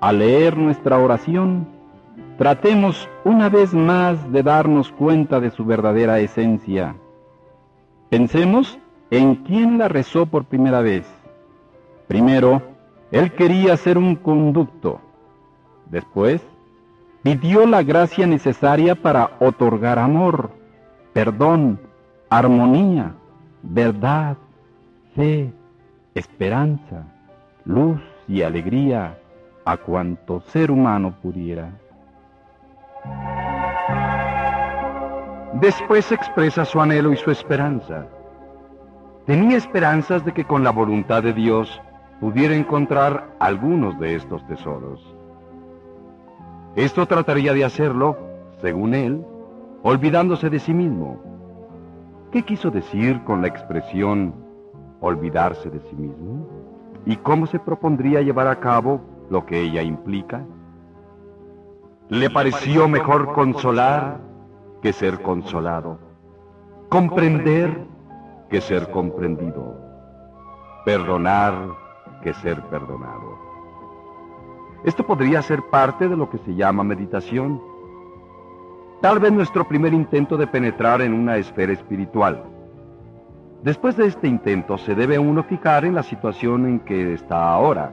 Al 0.00 0.18
leer 0.18 0.58
nuestra 0.58 0.98
oración, 0.98 1.66
tratemos 2.36 3.08
una 3.24 3.48
vez 3.48 3.72
más 3.72 4.30
de 4.30 4.42
darnos 4.42 4.90
cuenta 4.92 5.40
de 5.40 5.50
su 5.50 5.64
verdadera 5.64 6.18
esencia. 6.18 6.96
Pensemos 8.10 8.78
en 9.10 9.36
quién 9.36 9.78
la 9.78 9.88
rezó 9.88 10.26
por 10.26 10.44
primera 10.44 10.82
vez. 10.82 11.06
Primero, 12.08 12.60
él 13.10 13.32
quería 13.32 13.76
ser 13.76 13.96
un 13.96 14.16
conducto. 14.16 15.00
Después, 15.90 16.42
pidió 17.22 17.66
la 17.66 17.82
gracia 17.82 18.26
necesaria 18.26 18.94
para 18.96 19.36
otorgar 19.38 19.98
amor, 19.98 20.50
perdón, 21.12 21.78
armonía, 22.28 23.14
verdad, 23.62 24.36
fe, 25.14 25.52
esperanza, 26.14 27.06
luz 27.64 28.00
y 28.28 28.42
alegría 28.42 29.18
a 29.64 29.76
cuanto 29.76 30.40
ser 30.40 30.70
humano 30.70 31.14
pudiera. 31.22 31.70
Después 35.54 36.10
expresa 36.10 36.64
su 36.64 36.80
anhelo 36.80 37.12
y 37.12 37.16
su 37.16 37.30
esperanza. 37.30 38.06
Tenía 39.26 39.56
esperanzas 39.56 40.24
de 40.24 40.32
que 40.32 40.44
con 40.44 40.64
la 40.64 40.70
voluntad 40.70 41.22
de 41.22 41.32
Dios 41.32 41.80
pudiera 42.20 42.54
encontrar 42.54 43.28
algunos 43.38 43.98
de 44.00 44.16
estos 44.16 44.44
tesoros. 44.46 45.14
Esto 46.74 47.06
trataría 47.06 47.52
de 47.52 47.64
hacerlo, 47.64 48.16
según 48.60 48.94
él, 48.94 49.24
olvidándose 49.82 50.48
de 50.48 50.58
sí 50.58 50.72
mismo. 50.72 51.20
¿Qué 52.32 52.42
quiso 52.42 52.70
decir 52.70 53.22
con 53.24 53.42
la 53.42 53.48
expresión 53.48 54.34
olvidarse 55.00 55.68
de 55.68 55.80
sí 55.80 55.96
mismo? 55.96 56.61
¿Y 57.04 57.16
cómo 57.16 57.46
se 57.46 57.58
propondría 57.58 58.20
llevar 58.20 58.46
a 58.46 58.60
cabo 58.60 59.00
lo 59.28 59.44
que 59.44 59.60
ella 59.60 59.82
implica? 59.82 60.44
Le 62.08 62.30
pareció 62.30 62.88
mejor 62.88 63.32
consolar 63.32 64.20
que 64.82 64.92
ser 64.92 65.22
consolado, 65.22 65.98
comprender 66.88 67.86
que 68.50 68.60
ser 68.60 68.90
comprendido, 68.90 69.76
perdonar 70.84 71.54
que 72.22 72.34
ser 72.34 72.60
perdonado. 72.64 73.38
Esto 74.84 75.06
podría 75.06 75.42
ser 75.42 75.62
parte 75.70 76.08
de 76.08 76.16
lo 76.16 76.28
que 76.28 76.38
se 76.38 76.54
llama 76.54 76.84
meditación. 76.84 77.62
Tal 79.00 79.18
vez 79.20 79.32
nuestro 79.32 79.66
primer 79.66 79.94
intento 79.94 80.36
de 80.36 80.46
penetrar 80.46 81.00
en 81.02 81.14
una 81.14 81.36
esfera 81.36 81.72
espiritual. 81.72 82.44
Después 83.62 83.96
de 83.96 84.06
este 84.06 84.26
intento 84.26 84.76
se 84.76 84.96
debe 84.96 85.20
uno 85.20 85.44
fijar 85.44 85.84
en 85.84 85.94
la 85.94 86.02
situación 86.02 86.66
en 86.66 86.80
que 86.80 87.14
está 87.14 87.52
ahora 87.52 87.92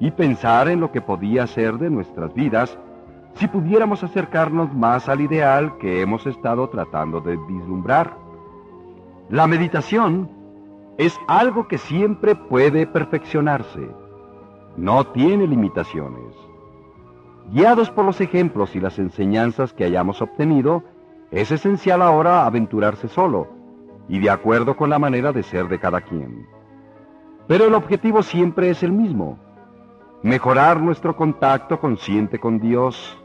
y 0.00 0.10
pensar 0.10 0.68
en 0.68 0.80
lo 0.80 0.90
que 0.90 1.00
podía 1.00 1.46
ser 1.46 1.78
de 1.78 1.88
nuestras 1.88 2.34
vidas 2.34 2.76
si 3.34 3.46
pudiéramos 3.46 4.02
acercarnos 4.02 4.74
más 4.74 5.08
al 5.08 5.20
ideal 5.20 5.78
que 5.78 6.00
hemos 6.02 6.26
estado 6.26 6.68
tratando 6.68 7.20
de 7.20 7.36
vislumbrar. 7.36 8.16
La 9.28 9.46
meditación 9.46 10.28
es 10.98 11.16
algo 11.28 11.68
que 11.68 11.78
siempre 11.78 12.34
puede 12.34 12.84
perfeccionarse. 12.84 13.88
No 14.76 15.06
tiene 15.06 15.46
limitaciones. 15.46 16.34
Guiados 17.52 17.88
por 17.88 18.04
los 18.04 18.20
ejemplos 18.20 18.74
y 18.74 18.80
las 18.80 18.98
enseñanzas 18.98 19.72
que 19.72 19.84
hayamos 19.84 20.20
obtenido, 20.20 20.82
es 21.30 21.52
esencial 21.52 22.02
ahora 22.02 22.46
aventurarse 22.46 23.06
solo 23.06 23.53
y 24.08 24.18
de 24.18 24.30
acuerdo 24.30 24.76
con 24.76 24.90
la 24.90 24.98
manera 24.98 25.32
de 25.32 25.42
ser 25.42 25.68
de 25.68 25.78
cada 25.78 26.00
quien. 26.00 26.46
Pero 27.46 27.66
el 27.66 27.74
objetivo 27.74 28.22
siempre 28.22 28.70
es 28.70 28.82
el 28.82 28.92
mismo, 28.92 29.38
mejorar 30.22 30.80
nuestro 30.80 31.16
contacto 31.16 31.78
consciente 31.78 32.38
con 32.38 32.58
Dios 32.58 33.18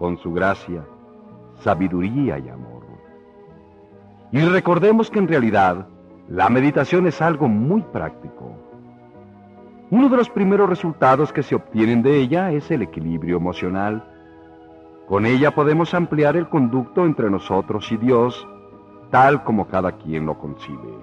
con 0.00 0.16
su 0.16 0.32
gracia, 0.32 0.82
sabiduría 1.58 2.38
y 2.38 2.48
amor. 2.48 2.86
Y 4.32 4.40
recordemos 4.40 5.10
que 5.10 5.18
en 5.18 5.28
realidad 5.28 5.88
la 6.26 6.48
meditación 6.48 7.06
es 7.06 7.20
algo 7.20 7.48
muy 7.48 7.82
práctico. 7.82 8.54
Uno 9.90 10.08
de 10.08 10.16
los 10.16 10.30
primeros 10.30 10.70
resultados 10.70 11.34
que 11.34 11.42
se 11.42 11.54
obtienen 11.54 12.02
de 12.02 12.16
ella 12.18 12.50
es 12.50 12.70
el 12.70 12.80
equilibrio 12.80 13.36
emocional. 13.36 14.02
Con 15.06 15.26
ella 15.26 15.54
podemos 15.54 15.92
ampliar 15.92 16.34
el 16.36 16.48
conducto 16.48 17.04
entre 17.04 17.28
nosotros 17.28 17.92
y 17.92 17.98
Dios, 17.98 18.48
tal 19.10 19.42
como 19.44 19.66
cada 19.66 19.92
quien 19.92 20.26
lo 20.26 20.38
concibe. 20.38 20.94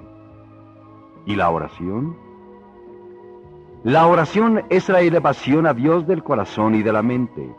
¿Y 1.26 1.36
la 1.36 1.50
oración? 1.50 2.16
La 3.84 4.08
oración 4.08 4.64
es 4.70 4.90
la 4.90 5.02
elevación 5.02 5.68
a 5.68 5.74
Dios 5.74 6.08
del 6.08 6.24
corazón 6.24 6.76
y 6.76 6.84
de 6.84 6.94
la 6.94 7.04
mente. 7.04 7.50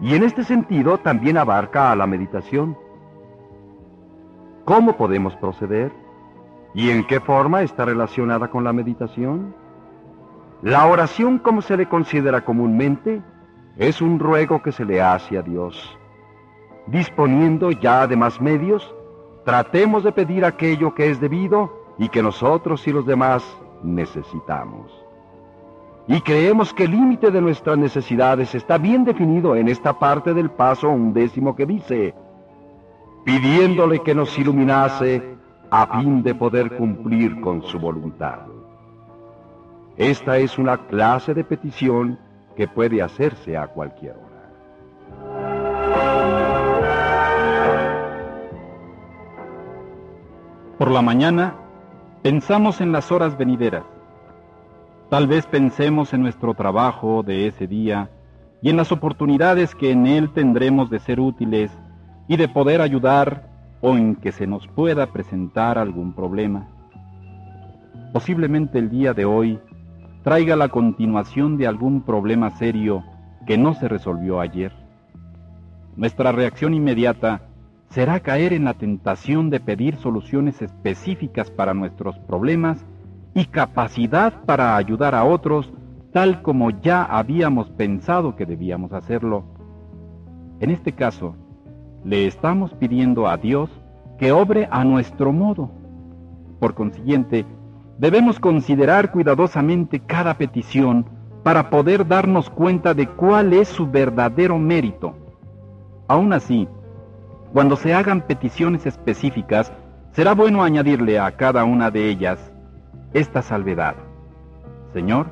Y 0.00 0.14
en 0.14 0.22
este 0.22 0.44
sentido 0.44 0.98
también 0.98 1.36
abarca 1.36 1.90
a 1.90 1.96
la 1.96 2.06
meditación. 2.06 2.76
¿Cómo 4.64 4.96
podemos 4.96 5.34
proceder? 5.36 5.92
¿Y 6.74 6.90
en 6.90 7.04
qué 7.06 7.20
forma 7.20 7.62
está 7.62 7.84
relacionada 7.84 8.48
con 8.48 8.64
la 8.64 8.72
meditación? 8.72 9.54
La 10.62 10.86
oración, 10.86 11.38
como 11.38 11.62
se 11.62 11.76
le 11.76 11.88
considera 11.88 12.44
comúnmente, 12.44 13.22
es 13.76 14.02
un 14.02 14.18
ruego 14.18 14.62
que 14.62 14.72
se 14.72 14.84
le 14.84 15.00
hace 15.00 15.38
a 15.38 15.42
Dios. 15.42 15.98
Disponiendo 16.86 17.70
ya 17.70 18.06
de 18.06 18.16
más 18.16 18.40
medios, 18.40 18.94
tratemos 19.48 20.04
de 20.04 20.12
pedir 20.12 20.44
aquello 20.44 20.94
que 20.94 21.08
es 21.08 21.22
debido 21.22 21.72
y 21.96 22.10
que 22.10 22.22
nosotros 22.22 22.86
y 22.86 22.92
los 22.92 23.06
demás 23.06 23.42
necesitamos. 23.82 24.92
Y 26.06 26.20
creemos 26.20 26.74
que 26.74 26.84
el 26.84 26.90
límite 26.90 27.30
de 27.30 27.40
nuestras 27.40 27.78
necesidades 27.78 28.54
está 28.54 28.76
bien 28.76 29.04
definido 29.04 29.56
en 29.56 29.68
esta 29.68 29.98
parte 29.98 30.34
del 30.34 30.50
paso 30.50 30.90
undécimo 30.90 31.56
que 31.56 31.64
dice, 31.64 32.14
pidiéndole 33.24 34.00
que 34.00 34.14
nos 34.14 34.38
iluminase 34.38 35.38
a 35.70 35.98
fin 35.98 36.22
de 36.22 36.34
poder 36.34 36.76
cumplir 36.76 37.40
con 37.40 37.62
su 37.62 37.78
voluntad. 37.78 38.40
Esta 39.96 40.36
es 40.36 40.58
una 40.58 40.76
clase 40.76 41.32
de 41.32 41.44
petición 41.44 42.18
que 42.54 42.68
puede 42.68 43.00
hacerse 43.00 43.56
a 43.56 43.68
cualquier 43.68 44.27
Por 50.78 50.92
la 50.92 51.02
mañana, 51.02 51.56
pensamos 52.22 52.80
en 52.80 52.92
las 52.92 53.10
horas 53.10 53.36
venideras. 53.36 53.82
Tal 55.10 55.26
vez 55.26 55.44
pensemos 55.44 56.14
en 56.14 56.22
nuestro 56.22 56.54
trabajo 56.54 57.24
de 57.24 57.48
ese 57.48 57.66
día 57.66 58.10
y 58.62 58.70
en 58.70 58.76
las 58.76 58.92
oportunidades 58.92 59.74
que 59.74 59.90
en 59.90 60.06
él 60.06 60.30
tendremos 60.32 60.88
de 60.88 61.00
ser 61.00 61.18
útiles 61.18 61.76
y 62.28 62.36
de 62.36 62.46
poder 62.46 62.80
ayudar 62.80 63.48
o 63.80 63.96
en 63.96 64.14
que 64.14 64.30
se 64.30 64.46
nos 64.46 64.68
pueda 64.68 65.08
presentar 65.08 65.78
algún 65.78 66.12
problema. 66.12 66.68
Posiblemente 68.12 68.78
el 68.78 68.88
día 68.88 69.14
de 69.14 69.24
hoy 69.24 69.58
traiga 70.22 70.54
la 70.54 70.68
continuación 70.68 71.56
de 71.56 71.66
algún 71.66 72.02
problema 72.02 72.50
serio 72.50 73.02
que 73.48 73.58
no 73.58 73.74
se 73.74 73.88
resolvió 73.88 74.38
ayer. 74.38 74.72
Nuestra 75.96 76.30
reacción 76.30 76.72
inmediata 76.72 77.47
será 77.90 78.20
caer 78.20 78.52
en 78.52 78.64
la 78.64 78.74
tentación 78.74 79.50
de 79.50 79.60
pedir 79.60 79.96
soluciones 79.96 80.60
específicas 80.62 81.50
para 81.50 81.74
nuestros 81.74 82.18
problemas 82.20 82.84
y 83.34 83.46
capacidad 83.46 84.42
para 84.44 84.76
ayudar 84.76 85.14
a 85.14 85.24
otros 85.24 85.72
tal 86.12 86.42
como 86.42 86.70
ya 86.70 87.02
habíamos 87.04 87.70
pensado 87.70 88.34
que 88.34 88.46
debíamos 88.46 88.92
hacerlo. 88.92 89.44
En 90.60 90.70
este 90.70 90.92
caso, 90.92 91.34
le 92.04 92.26
estamos 92.26 92.72
pidiendo 92.74 93.28
a 93.28 93.36
Dios 93.36 93.70
que 94.18 94.32
obre 94.32 94.68
a 94.70 94.84
nuestro 94.84 95.32
modo. 95.32 95.70
Por 96.58 96.74
consiguiente, 96.74 97.44
debemos 97.98 98.40
considerar 98.40 99.12
cuidadosamente 99.12 100.00
cada 100.00 100.34
petición 100.34 101.06
para 101.42 101.70
poder 101.70 102.06
darnos 102.06 102.50
cuenta 102.50 102.94
de 102.94 103.06
cuál 103.08 103.52
es 103.52 103.68
su 103.68 103.86
verdadero 103.86 104.58
mérito. 104.58 105.14
Aún 106.08 106.32
así, 106.32 106.66
cuando 107.52 107.76
se 107.76 107.94
hagan 107.94 108.22
peticiones 108.22 108.86
específicas, 108.86 109.72
será 110.12 110.34
bueno 110.34 110.62
añadirle 110.62 111.18
a 111.18 111.30
cada 111.32 111.64
una 111.64 111.90
de 111.90 112.08
ellas 112.08 112.38
esta 113.12 113.42
salvedad. 113.42 113.94
Señor, 114.92 115.28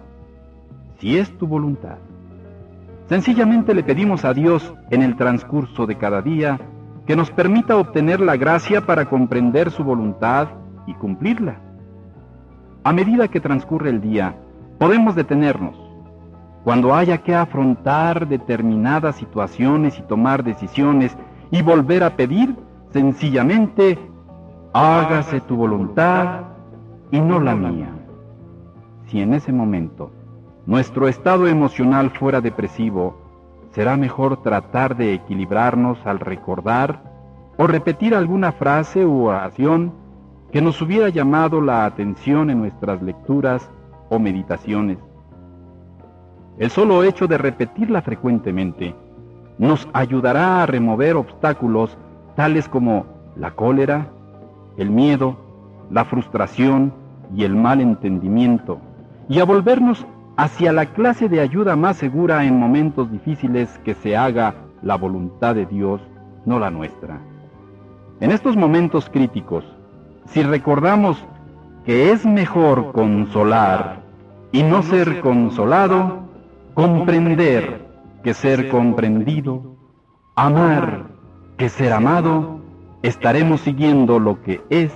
si 0.99 1.19
es 1.19 1.37
tu 1.39 1.47
voluntad. 1.47 1.99
Sencillamente 3.09 3.75
le 3.75 3.85
pedimos 3.85 4.25
a 4.25 4.35
Dios 4.35 4.75
en 4.91 5.03
el 5.03 5.17
transcurso 5.17 5.87
de 5.87 5.97
cada 5.97 6.23
día 6.23 6.59
que 7.07 7.17
nos 7.17 7.31
permita 7.31 7.77
obtener 7.77 8.21
la 8.21 8.37
gracia 8.37 8.85
para 8.85 9.05
comprender 9.05 9.71
su 9.71 9.85
voluntad 9.85 10.49
y 10.87 10.95
cumplirla. 10.95 11.61
A 12.83 12.93
medida 12.93 13.29
que 13.29 13.41
transcurre 13.41 13.91
el 13.91 14.01
día, 14.01 14.35
podemos 14.79 15.15
detenernos. 15.15 15.77
Cuando 16.65 16.95
haya 16.95 17.19
que 17.19 17.35
afrontar 17.35 18.27
determinadas 18.27 19.17
situaciones 19.17 19.99
y 19.99 20.03
tomar 20.03 20.43
decisiones 20.43 21.17
y 21.51 21.63
volver 21.63 22.03
a 22.03 22.17
pedir, 22.17 22.57
sencillamente, 22.93 23.99
hágase 24.73 25.41
tu 25.41 25.57
voluntad 25.57 26.43
y 27.11 27.21
no 27.21 27.41
la 27.41 27.55
mía. 27.55 27.89
Si 29.07 29.21
en 29.21 29.35
ese 29.35 29.53
momento 29.53 30.11
nuestro 30.67 31.09
estado 31.09 31.47
emocional 31.47 32.11
fuera 32.11 32.41
depresivo, 32.41 33.17
será 33.71 33.97
mejor 33.97 34.43
tratar 34.43 34.97
de 34.97 35.15
equilibrarnos 35.15 35.99
al 36.05 36.19
recordar 36.19 37.03
o 37.57 37.67
repetir 37.67 38.15
alguna 38.15 38.53
frase 38.53 39.05
u 39.05 39.27
oración 39.27 39.93
que 40.51 40.61
nos 40.61 40.81
hubiera 40.83 41.09
llamado 41.09 41.61
la 41.61 41.85
atención 41.85 42.51
en 42.51 42.59
nuestras 42.59 43.03
lecturas 43.03 43.71
o 44.09 44.19
meditaciones. 44.19 44.99
El 46.59 46.71
solo 46.71 47.03
hecho 47.05 47.27
de 47.27 47.39
repetirla 47.39 48.03
frecuentemente 48.03 48.95
nos 49.59 49.88
ayudará 49.92 50.62
a 50.62 50.66
remover 50.66 51.16
obstáculos 51.16 51.97
tales 52.35 52.69
como 52.69 53.07
la 53.37 53.53
cólera, 53.53 54.09
el 54.77 54.90
miedo, 54.90 55.37
la 55.90 56.05
frustración 56.05 56.92
y 57.35 57.45
el 57.45 57.55
mal 57.55 57.81
entendimiento, 57.81 58.79
y 59.29 59.40
a 59.40 59.45
volvernos 59.45 60.07
hacia 60.37 60.73
la 60.73 60.87
clase 60.87 61.29
de 61.29 61.40
ayuda 61.40 61.77
más 61.77 61.97
segura 61.97 62.45
en 62.45 62.59
momentos 62.59 63.11
difíciles 63.11 63.81
que 63.85 63.95
se 63.95 64.16
haga 64.16 64.55
la 64.83 64.97
voluntad 64.97 65.55
de 65.55 65.66
Dios, 65.66 66.01
no 66.45 66.59
la 66.59 66.71
nuestra. 66.71 67.19
En 68.21 68.31
estos 68.31 68.57
momentos 68.57 69.09
críticos, 69.11 69.64
si 70.27 70.42
recordamos 70.42 71.25
que 71.85 72.12
es 72.12 72.27
mejor 72.27 72.92
consolar 72.92 74.01
y 74.53 74.62
no 74.62 74.83
ser 74.83 75.21
consolado, 75.21 76.21
comprender 76.75 77.86
que 78.27 78.35
ser 78.35 78.71
comprendido, 78.71 79.77
amar 80.35 81.07
que 81.57 81.69
ser 81.69 81.93
amado, 81.93 82.59
estaremos 83.05 83.61
siguiendo 83.61 84.19
lo 84.19 84.43
que 84.43 84.65
es 84.69 84.93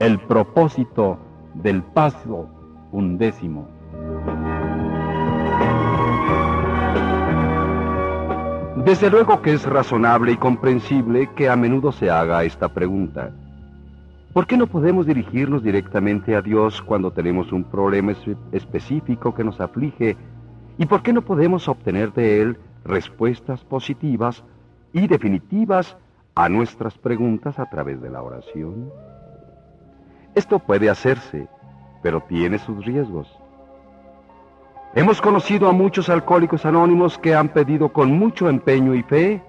el 0.00 0.18
propósito 0.18 1.20
del 1.54 1.84
paso 1.84 2.48
undécimo. 2.90 3.68
Desde 8.84 9.08
luego 9.08 9.40
que 9.40 9.52
es 9.52 9.64
razonable 9.64 10.32
y 10.32 10.36
comprensible 10.36 11.30
que 11.36 11.48
a 11.48 11.54
menudo 11.54 11.92
se 11.92 12.10
haga 12.10 12.42
esta 12.42 12.70
pregunta. 12.70 13.30
¿Por 14.32 14.48
qué 14.48 14.56
no 14.56 14.66
podemos 14.66 15.06
dirigirnos 15.06 15.62
directamente 15.62 16.34
a 16.34 16.42
Dios 16.42 16.82
cuando 16.82 17.12
tenemos 17.12 17.52
un 17.52 17.62
problema 17.62 18.14
específico 18.50 19.32
que 19.32 19.44
nos 19.44 19.60
aflige? 19.60 20.16
¿Y 20.78 20.86
por 20.86 21.02
qué 21.02 21.12
no 21.12 21.22
podemos 21.22 21.68
obtener 21.68 22.12
de 22.12 22.40
Él 22.40 22.58
respuestas 22.84 23.64
positivas 23.64 24.44
y 24.92 25.08
definitivas 25.08 25.96
a 26.36 26.48
nuestras 26.48 26.96
preguntas 26.96 27.58
a 27.58 27.68
través 27.68 28.00
de 28.00 28.08
la 28.08 28.22
oración? 28.22 28.88
Esto 30.36 30.60
puede 30.60 30.88
hacerse, 30.88 31.48
pero 32.00 32.20
tiene 32.20 32.58
sus 32.58 32.84
riesgos. 32.84 33.28
Hemos 34.94 35.20
conocido 35.20 35.68
a 35.68 35.72
muchos 35.72 36.08
alcohólicos 36.08 36.64
anónimos 36.64 37.18
que 37.18 37.34
han 37.34 37.48
pedido 37.48 37.92
con 37.92 38.12
mucho 38.12 38.48
empeño 38.48 38.94
y 38.94 39.02
fe 39.02 39.42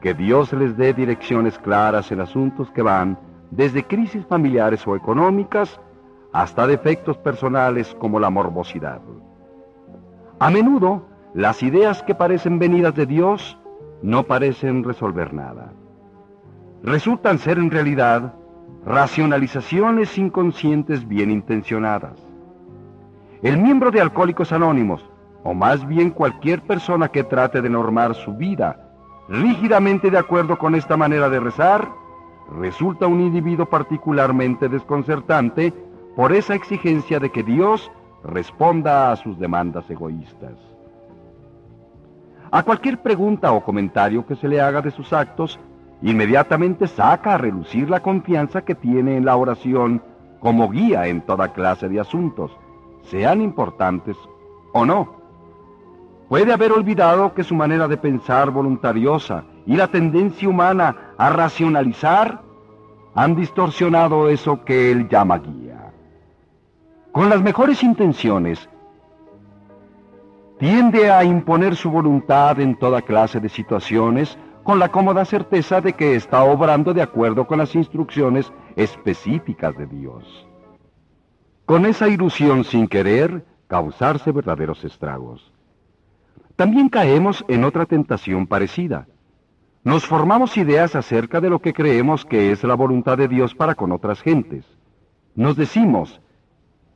que 0.00 0.14
Dios 0.14 0.52
les 0.52 0.76
dé 0.76 0.92
direcciones 0.92 1.56
claras 1.58 2.10
en 2.10 2.20
asuntos 2.20 2.68
que 2.72 2.82
van 2.82 3.16
desde 3.52 3.86
crisis 3.86 4.26
familiares 4.26 4.84
o 4.86 4.96
económicas 4.96 5.80
hasta 6.32 6.66
defectos 6.66 7.16
personales 7.18 7.94
como 8.00 8.18
la 8.18 8.30
morbosidad. 8.30 9.00
A 10.42 10.50
menudo, 10.50 11.06
las 11.34 11.62
ideas 11.62 12.02
que 12.02 12.16
parecen 12.16 12.58
venidas 12.58 12.96
de 12.96 13.06
Dios 13.06 13.56
no 14.02 14.24
parecen 14.24 14.82
resolver 14.82 15.32
nada. 15.32 15.72
Resultan 16.82 17.38
ser 17.38 17.58
en 17.58 17.70
realidad 17.70 18.34
racionalizaciones 18.84 20.18
inconscientes 20.18 21.06
bien 21.06 21.30
intencionadas. 21.30 22.18
El 23.40 23.56
miembro 23.58 23.92
de 23.92 24.00
Alcohólicos 24.00 24.50
Anónimos, 24.50 25.08
o 25.44 25.54
más 25.54 25.86
bien 25.86 26.10
cualquier 26.10 26.60
persona 26.62 27.06
que 27.06 27.22
trate 27.22 27.62
de 27.62 27.70
normar 27.70 28.16
su 28.16 28.34
vida 28.34 28.90
rígidamente 29.28 30.10
de 30.10 30.18
acuerdo 30.18 30.58
con 30.58 30.74
esta 30.74 30.96
manera 30.96 31.28
de 31.30 31.38
rezar, 31.38 31.88
resulta 32.58 33.06
un 33.06 33.20
individuo 33.20 33.66
particularmente 33.66 34.68
desconcertante 34.68 35.72
por 36.16 36.32
esa 36.32 36.56
exigencia 36.56 37.20
de 37.20 37.30
que 37.30 37.44
Dios 37.44 37.92
responda 38.24 39.12
a 39.12 39.16
sus 39.16 39.38
demandas 39.38 39.88
egoístas. 39.90 40.54
A 42.50 42.62
cualquier 42.62 42.98
pregunta 42.98 43.52
o 43.52 43.64
comentario 43.64 44.26
que 44.26 44.36
se 44.36 44.46
le 44.46 44.60
haga 44.60 44.82
de 44.82 44.90
sus 44.90 45.12
actos, 45.12 45.58
inmediatamente 46.02 46.86
saca 46.86 47.34
a 47.34 47.38
relucir 47.38 47.88
la 47.88 48.00
confianza 48.00 48.62
que 48.62 48.74
tiene 48.74 49.16
en 49.16 49.24
la 49.24 49.36
oración 49.36 50.02
como 50.40 50.68
guía 50.68 51.06
en 51.06 51.22
toda 51.22 51.52
clase 51.52 51.88
de 51.88 52.00
asuntos, 52.00 52.50
sean 53.04 53.40
importantes 53.40 54.16
o 54.72 54.84
no. 54.84 55.22
Puede 56.28 56.52
haber 56.52 56.72
olvidado 56.72 57.32
que 57.34 57.44
su 57.44 57.54
manera 57.54 57.86
de 57.88 57.96
pensar 57.96 58.50
voluntariosa 58.50 59.44
y 59.66 59.76
la 59.76 59.88
tendencia 59.88 60.48
humana 60.48 61.14
a 61.16 61.30
racionalizar 61.30 62.42
han 63.14 63.36
distorsionado 63.36 64.28
eso 64.28 64.64
que 64.64 64.90
él 64.90 65.08
llama 65.08 65.38
guía. 65.38 65.61
Con 67.12 67.28
las 67.28 67.42
mejores 67.42 67.82
intenciones, 67.82 68.70
tiende 70.58 71.10
a 71.10 71.24
imponer 71.24 71.76
su 71.76 71.90
voluntad 71.90 72.58
en 72.58 72.74
toda 72.78 73.02
clase 73.02 73.38
de 73.38 73.50
situaciones 73.50 74.38
con 74.62 74.78
la 74.78 74.90
cómoda 74.90 75.26
certeza 75.26 75.82
de 75.82 75.92
que 75.92 76.14
está 76.14 76.42
obrando 76.42 76.94
de 76.94 77.02
acuerdo 77.02 77.46
con 77.46 77.58
las 77.58 77.74
instrucciones 77.74 78.50
específicas 78.76 79.76
de 79.76 79.86
Dios. 79.86 80.48
Con 81.66 81.84
esa 81.84 82.08
ilusión 82.08 82.64
sin 82.64 82.88
querer 82.88 83.44
causarse 83.66 84.32
verdaderos 84.32 84.82
estragos. 84.82 85.52
También 86.56 86.88
caemos 86.88 87.44
en 87.48 87.64
otra 87.64 87.84
tentación 87.84 88.46
parecida. 88.46 89.06
Nos 89.84 90.06
formamos 90.06 90.56
ideas 90.56 90.96
acerca 90.96 91.42
de 91.42 91.50
lo 91.50 91.58
que 91.58 91.74
creemos 91.74 92.24
que 92.24 92.52
es 92.52 92.64
la 92.64 92.74
voluntad 92.74 93.18
de 93.18 93.28
Dios 93.28 93.54
para 93.54 93.74
con 93.74 93.92
otras 93.92 94.22
gentes. 94.22 94.64
Nos 95.34 95.56
decimos, 95.56 96.22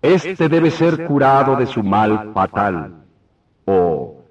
este 0.02 0.48
debe 0.48 0.70
ser 0.70 1.06
curado 1.06 1.56
de 1.56 1.66
su 1.66 1.82
mal 1.82 2.32
fatal, 2.32 3.04
o 3.64 4.22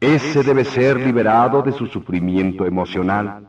ese 0.00 0.42
debe 0.42 0.64
ser 0.64 0.98
liberado 0.98 1.62
de 1.62 1.72
su 1.72 1.86
sufrimiento 1.86 2.64
emocional. 2.64 3.48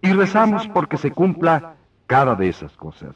Y 0.00 0.12
rezamos 0.12 0.66
porque 0.68 0.96
se 0.96 1.10
cumpla 1.10 1.74
cada 2.06 2.34
de 2.34 2.48
esas 2.48 2.76
cosas. 2.76 3.14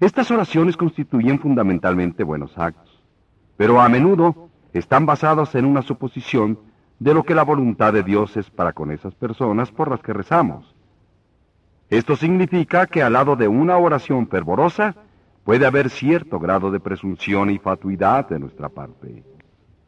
Estas 0.00 0.30
oraciones 0.30 0.76
constituyen 0.76 1.40
fundamentalmente 1.40 2.22
buenos 2.22 2.56
actos, 2.56 3.02
pero 3.56 3.80
a 3.80 3.88
menudo 3.88 4.48
están 4.72 5.06
basados 5.06 5.54
en 5.54 5.64
una 5.64 5.82
suposición 5.82 6.58
de 6.98 7.14
lo 7.14 7.24
que 7.24 7.34
la 7.34 7.42
voluntad 7.42 7.92
de 7.92 8.02
Dios 8.02 8.36
es 8.36 8.48
para 8.50 8.72
con 8.72 8.90
esas 8.90 9.14
personas 9.14 9.70
por 9.70 9.90
las 9.90 10.00
que 10.00 10.12
rezamos. 10.12 10.74
Esto 11.90 12.16
significa 12.16 12.86
que 12.86 13.02
al 13.02 13.14
lado 13.14 13.34
de 13.34 13.48
una 13.48 13.76
oración 13.76 14.28
fervorosa 14.28 14.94
puede 15.48 15.64
haber 15.64 15.88
cierto 15.88 16.38
grado 16.38 16.70
de 16.70 16.78
presunción 16.78 17.48
y 17.48 17.56
fatuidad 17.56 18.28
de 18.28 18.38
nuestra 18.38 18.68
parte. 18.68 19.24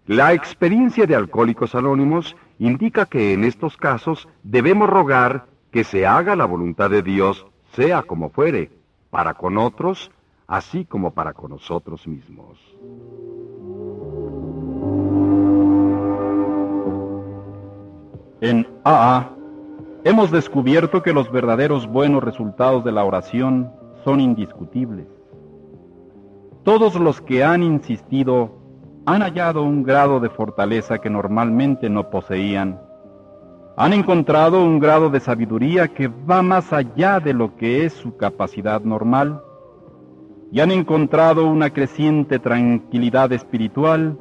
La 0.06 0.32
experiencia 0.32 1.04
de 1.04 1.14
Alcohólicos 1.14 1.74
Anónimos 1.74 2.34
indica 2.58 3.04
que 3.04 3.34
en 3.34 3.44
estos 3.44 3.76
casos 3.76 4.26
debemos 4.42 4.88
rogar 4.88 5.48
que 5.70 5.84
se 5.84 6.06
haga 6.06 6.34
la 6.34 6.46
voluntad 6.46 6.88
de 6.88 7.02
Dios, 7.02 7.46
sea 7.74 8.00
como 8.04 8.30
fuere, 8.30 8.70
para 9.10 9.34
con 9.34 9.58
otros, 9.58 10.10
así 10.46 10.86
como 10.86 11.10
para 11.10 11.34
con 11.34 11.50
nosotros 11.50 12.08
mismos. 12.08 12.58
En 18.40 18.66
AA 18.82 19.28
hemos 20.04 20.30
descubierto 20.30 21.02
que 21.02 21.12
los 21.12 21.30
verdaderos 21.30 21.86
buenos 21.86 22.24
resultados 22.24 22.82
de 22.82 22.92
la 22.92 23.04
oración 23.04 23.70
son 24.06 24.20
indiscutibles. 24.20 25.19
Todos 26.64 26.94
los 26.96 27.22
que 27.22 27.42
han 27.42 27.62
insistido 27.62 28.50
han 29.06 29.22
hallado 29.22 29.62
un 29.62 29.82
grado 29.82 30.20
de 30.20 30.28
fortaleza 30.28 30.98
que 30.98 31.08
normalmente 31.08 31.88
no 31.88 32.10
poseían. 32.10 32.78
Han 33.78 33.94
encontrado 33.94 34.62
un 34.62 34.78
grado 34.78 35.08
de 35.08 35.20
sabiduría 35.20 35.88
que 35.88 36.08
va 36.08 36.42
más 36.42 36.70
allá 36.74 37.18
de 37.18 37.32
lo 37.32 37.56
que 37.56 37.86
es 37.86 37.94
su 37.94 38.16
capacidad 38.18 38.82
normal. 38.82 39.40
Y 40.52 40.60
han 40.60 40.70
encontrado 40.70 41.46
una 41.46 41.70
creciente 41.70 42.38
tranquilidad 42.38 43.32
espiritual 43.32 44.18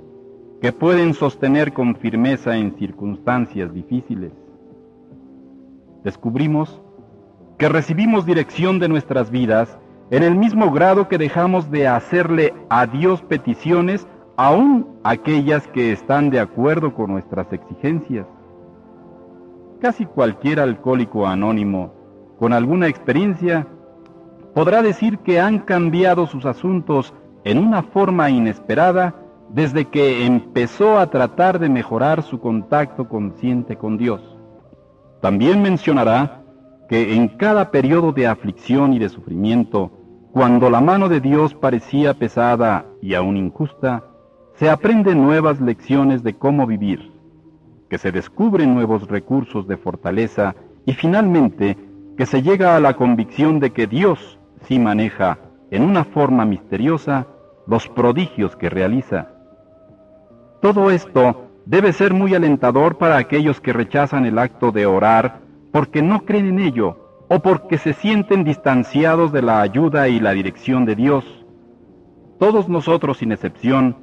que 0.61 0.71
pueden 0.71 1.13
sostener 1.13 1.73
con 1.73 1.97
firmeza 1.97 2.55
en 2.55 2.77
circunstancias 2.77 3.73
difíciles. 3.73 4.31
Descubrimos 6.05 6.81
que 7.57 7.67
recibimos 7.67 8.25
dirección 8.25 8.79
de 8.79 8.87
nuestras 8.87 9.29
vidas 9.29 9.77
en 10.11 10.23
el 10.23 10.35
mismo 10.35 10.71
grado 10.71 11.07
que 11.07 11.17
dejamos 11.17 11.69
de 11.69 11.87
hacerle 11.87 12.53
a 12.69 12.87
Dios 12.87 13.21
peticiones, 13.21 14.07
aun 14.37 14.87
aquellas 15.03 15.67
que 15.67 15.91
están 15.91 16.29
de 16.29 16.39
acuerdo 16.39 16.93
con 16.93 17.11
nuestras 17.11 17.51
exigencias. 17.53 18.25
Casi 19.81 20.05
cualquier 20.05 20.59
alcohólico 20.59 21.27
anónimo 21.27 21.93
con 22.39 22.53
alguna 22.53 22.87
experiencia 22.87 23.67
podrá 24.55 24.81
decir 24.81 25.19
que 25.19 25.39
han 25.39 25.59
cambiado 25.59 26.25
sus 26.25 26.45
asuntos 26.45 27.13
en 27.43 27.57
una 27.57 27.83
forma 27.83 28.29
inesperada 28.29 29.15
desde 29.49 29.85
que 29.85 30.25
empezó 30.25 30.99
a 30.99 31.09
tratar 31.09 31.59
de 31.59 31.69
mejorar 31.69 32.23
su 32.23 32.39
contacto 32.39 33.07
consciente 33.07 33.77
con 33.77 33.97
Dios. 33.97 34.21
También 35.21 35.61
mencionará 35.61 36.43
que 36.87 37.15
en 37.15 37.27
cada 37.29 37.71
periodo 37.71 38.11
de 38.11 38.27
aflicción 38.27 38.93
y 38.93 38.99
de 38.99 39.09
sufrimiento, 39.09 39.91
cuando 40.31 40.69
la 40.69 40.79
mano 40.79 41.09
de 41.09 41.21
Dios 41.21 41.55
parecía 41.55 42.13
pesada 42.13 42.85
y 43.01 43.15
aún 43.15 43.35
injusta, 43.35 44.03
se 44.53 44.69
aprenden 44.69 45.23
nuevas 45.23 45.59
lecciones 45.59 46.21
de 46.21 46.35
cómo 46.35 46.67
vivir, 46.67 47.11
que 47.89 47.97
se 47.97 48.11
descubren 48.11 48.75
nuevos 48.75 49.07
recursos 49.07 49.67
de 49.67 49.77
fortaleza 49.77 50.55
y 50.85 50.93
finalmente 50.93 51.77
que 52.17 52.25
se 52.25 52.41
llega 52.43 52.75
a 52.75 52.79
la 52.79 52.95
convicción 52.95 53.59
de 53.59 53.71
que 53.71 53.87
Dios 53.87 54.39
sí 54.63 54.77
maneja 54.77 55.39
en 55.71 55.83
una 55.83 56.03
forma 56.03 56.45
misteriosa 56.45 57.27
los 57.65 57.87
prodigios 57.87 58.55
que 58.55 58.69
realiza. 58.69 59.29
Todo 60.61 60.91
esto 60.91 61.49
debe 61.65 61.93
ser 61.93 62.13
muy 62.13 62.35
alentador 62.35 62.97
para 62.97 63.17
aquellos 63.17 63.61
que 63.61 63.73
rechazan 63.73 64.25
el 64.25 64.37
acto 64.37 64.71
de 64.71 64.85
orar 64.85 65.39
porque 65.71 66.01
no 66.01 66.25
creen 66.25 66.47
en 66.47 66.59
ello 66.59 67.08
o 67.29 67.39
porque 67.39 67.77
se 67.77 67.93
sienten 67.93 68.43
distanciados 68.43 69.31
de 69.31 69.43
la 69.43 69.61
ayuda 69.61 70.09
y 70.09 70.19
la 70.19 70.31
dirección 70.31 70.85
de 70.85 70.95
Dios. 70.95 71.23
Todos 72.39 72.67
nosotros, 72.67 73.19
sin 73.19 73.31
excepción, 73.31 73.95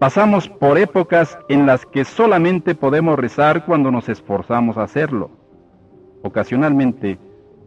pasamos 0.00 0.48
por 0.48 0.76
épocas 0.78 1.38
en 1.48 1.64
las 1.64 1.86
que 1.86 2.04
solamente 2.04 2.74
podemos 2.74 3.18
rezar 3.18 3.64
cuando 3.64 3.92
nos 3.92 4.08
esforzamos 4.08 4.76
a 4.76 4.82
hacerlo. 4.82 5.30
Ocasionalmente, 6.22 7.18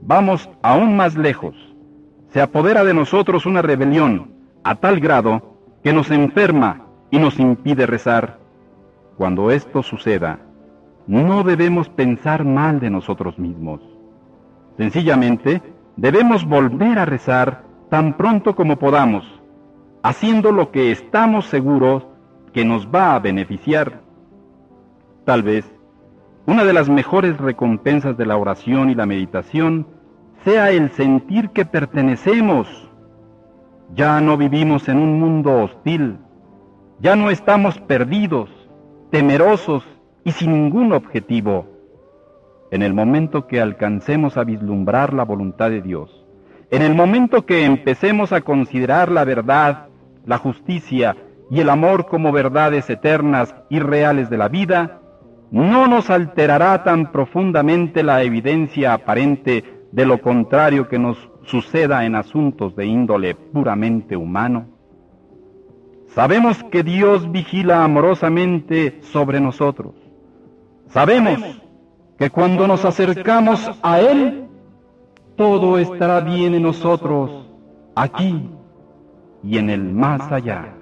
vamos 0.01 0.49
aún 0.61 0.97
más 0.97 1.15
lejos. 1.15 1.55
Se 2.29 2.41
apodera 2.41 2.83
de 2.83 2.93
nosotros 2.93 3.45
una 3.45 3.61
rebelión 3.61 4.33
a 4.65 4.75
tal 4.75 4.99
grado 4.99 5.55
que 5.81 5.93
nos 5.93 6.11
enferma 6.11 6.87
y 7.09 7.19
nos 7.19 7.39
impide 7.39 7.85
rezar. 7.85 8.37
Cuando 9.15 9.49
esto 9.49 9.81
suceda, 9.81 10.39
no 11.07 11.43
debemos 11.43 11.87
pensar 11.87 12.43
mal 12.43 12.81
de 12.81 12.89
nosotros 12.89 13.39
mismos. 13.39 13.94
Sencillamente, 14.77 15.61
debemos 15.95 16.45
volver 16.45 16.99
a 16.99 17.05
rezar 17.05 17.63
tan 17.89 18.17
pronto 18.17 18.55
como 18.55 18.77
podamos, 18.77 19.23
haciendo 20.03 20.51
lo 20.51 20.71
que 20.71 20.91
estamos 20.91 21.45
seguros 21.45 22.05
que 22.51 22.65
nos 22.65 22.87
va 22.87 23.15
a 23.15 23.19
beneficiar. 23.19 24.01
Tal 25.23 25.43
vez, 25.43 25.65
una 26.45 26.63
de 26.63 26.73
las 26.73 26.89
mejores 26.89 27.37
recompensas 27.37 28.17
de 28.17 28.25
la 28.25 28.37
oración 28.37 28.89
y 28.89 28.95
la 28.95 29.05
meditación 29.05 29.87
sea 30.43 30.71
el 30.71 30.91
sentir 30.91 31.49
que 31.49 31.65
pertenecemos. 31.65 32.67
Ya 33.95 34.21
no 34.21 34.37
vivimos 34.37 34.87
en 34.89 34.99
un 34.99 35.19
mundo 35.19 35.63
hostil, 35.63 36.17
ya 36.99 37.15
no 37.15 37.29
estamos 37.29 37.79
perdidos, 37.79 38.49
temerosos 39.09 39.83
y 40.23 40.31
sin 40.31 40.51
ningún 40.51 40.91
objetivo. 40.93 41.74
En 42.75 42.81
el 42.81 42.93
momento 42.93 43.47
que 43.47 43.61
alcancemos 43.61 44.35
a 44.35 44.43
vislumbrar 44.43 45.13
la 45.13 45.23
voluntad 45.23 45.69
de 45.69 45.81
Dios, 45.81 46.25
en 46.69 46.81
el 46.81 46.93
momento 46.93 47.45
que 47.45 47.63
empecemos 47.63 48.33
a 48.33 48.41
considerar 48.41 49.09
la 49.09 49.23
verdad, 49.23 49.87
la 50.25 50.39
justicia 50.39 51.15
y 51.49 51.61
el 51.61 51.69
amor 51.69 52.07
como 52.07 52.33
verdades 52.33 52.89
eternas 52.89 53.55
y 53.69 53.79
reales 53.79 54.29
de 54.29 54.37
la 54.37 54.49
vida, 54.49 54.99
no 55.51 55.87
nos 55.87 56.09
alterará 56.09 56.83
tan 56.83 57.13
profundamente 57.13 58.03
la 58.03 58.23
evidencia 58.23 58.91
aparente 58.91 59.63
de 59.93 60.05
lo 60.05 60.19
contrario 60.19 60.89
que 60.89 60.99
nos 60.99 61.29
suceda 61.43 62.03
en 62.03 62.15
asuntos 62.15 62.75
de 62.75 62.87
índole 62.87 63.35
puramente 63.35 64.17
humano. 64.17 64.65
Sabemos 66.07 66.61
que 66.65 66.83
Dios 66.83 67.31
vigila 67.31 67.85
amorosamente 67.85 68.99
sobre 68.99 69.39
nosotros. 69.39 69.93
Sabemos 70.89 71.39
que 72.17 72.29
cuando 72.29 72.67
nos 72.67 72.85
acercamos 72.85 73.71
a 73.81 73.99
Él, 73.99 74.47
todo 75.35 75.77
estará 75.77 76.21
bien 76.21 76.53
en 76.53 76.63
nosotros, 76.63 77.29
aquí 77.95 78.49
y 79.43 79.57
en 79.57 79.69
el 79.69 79.83
más 79.83 80.31
allá. 80.31 80.74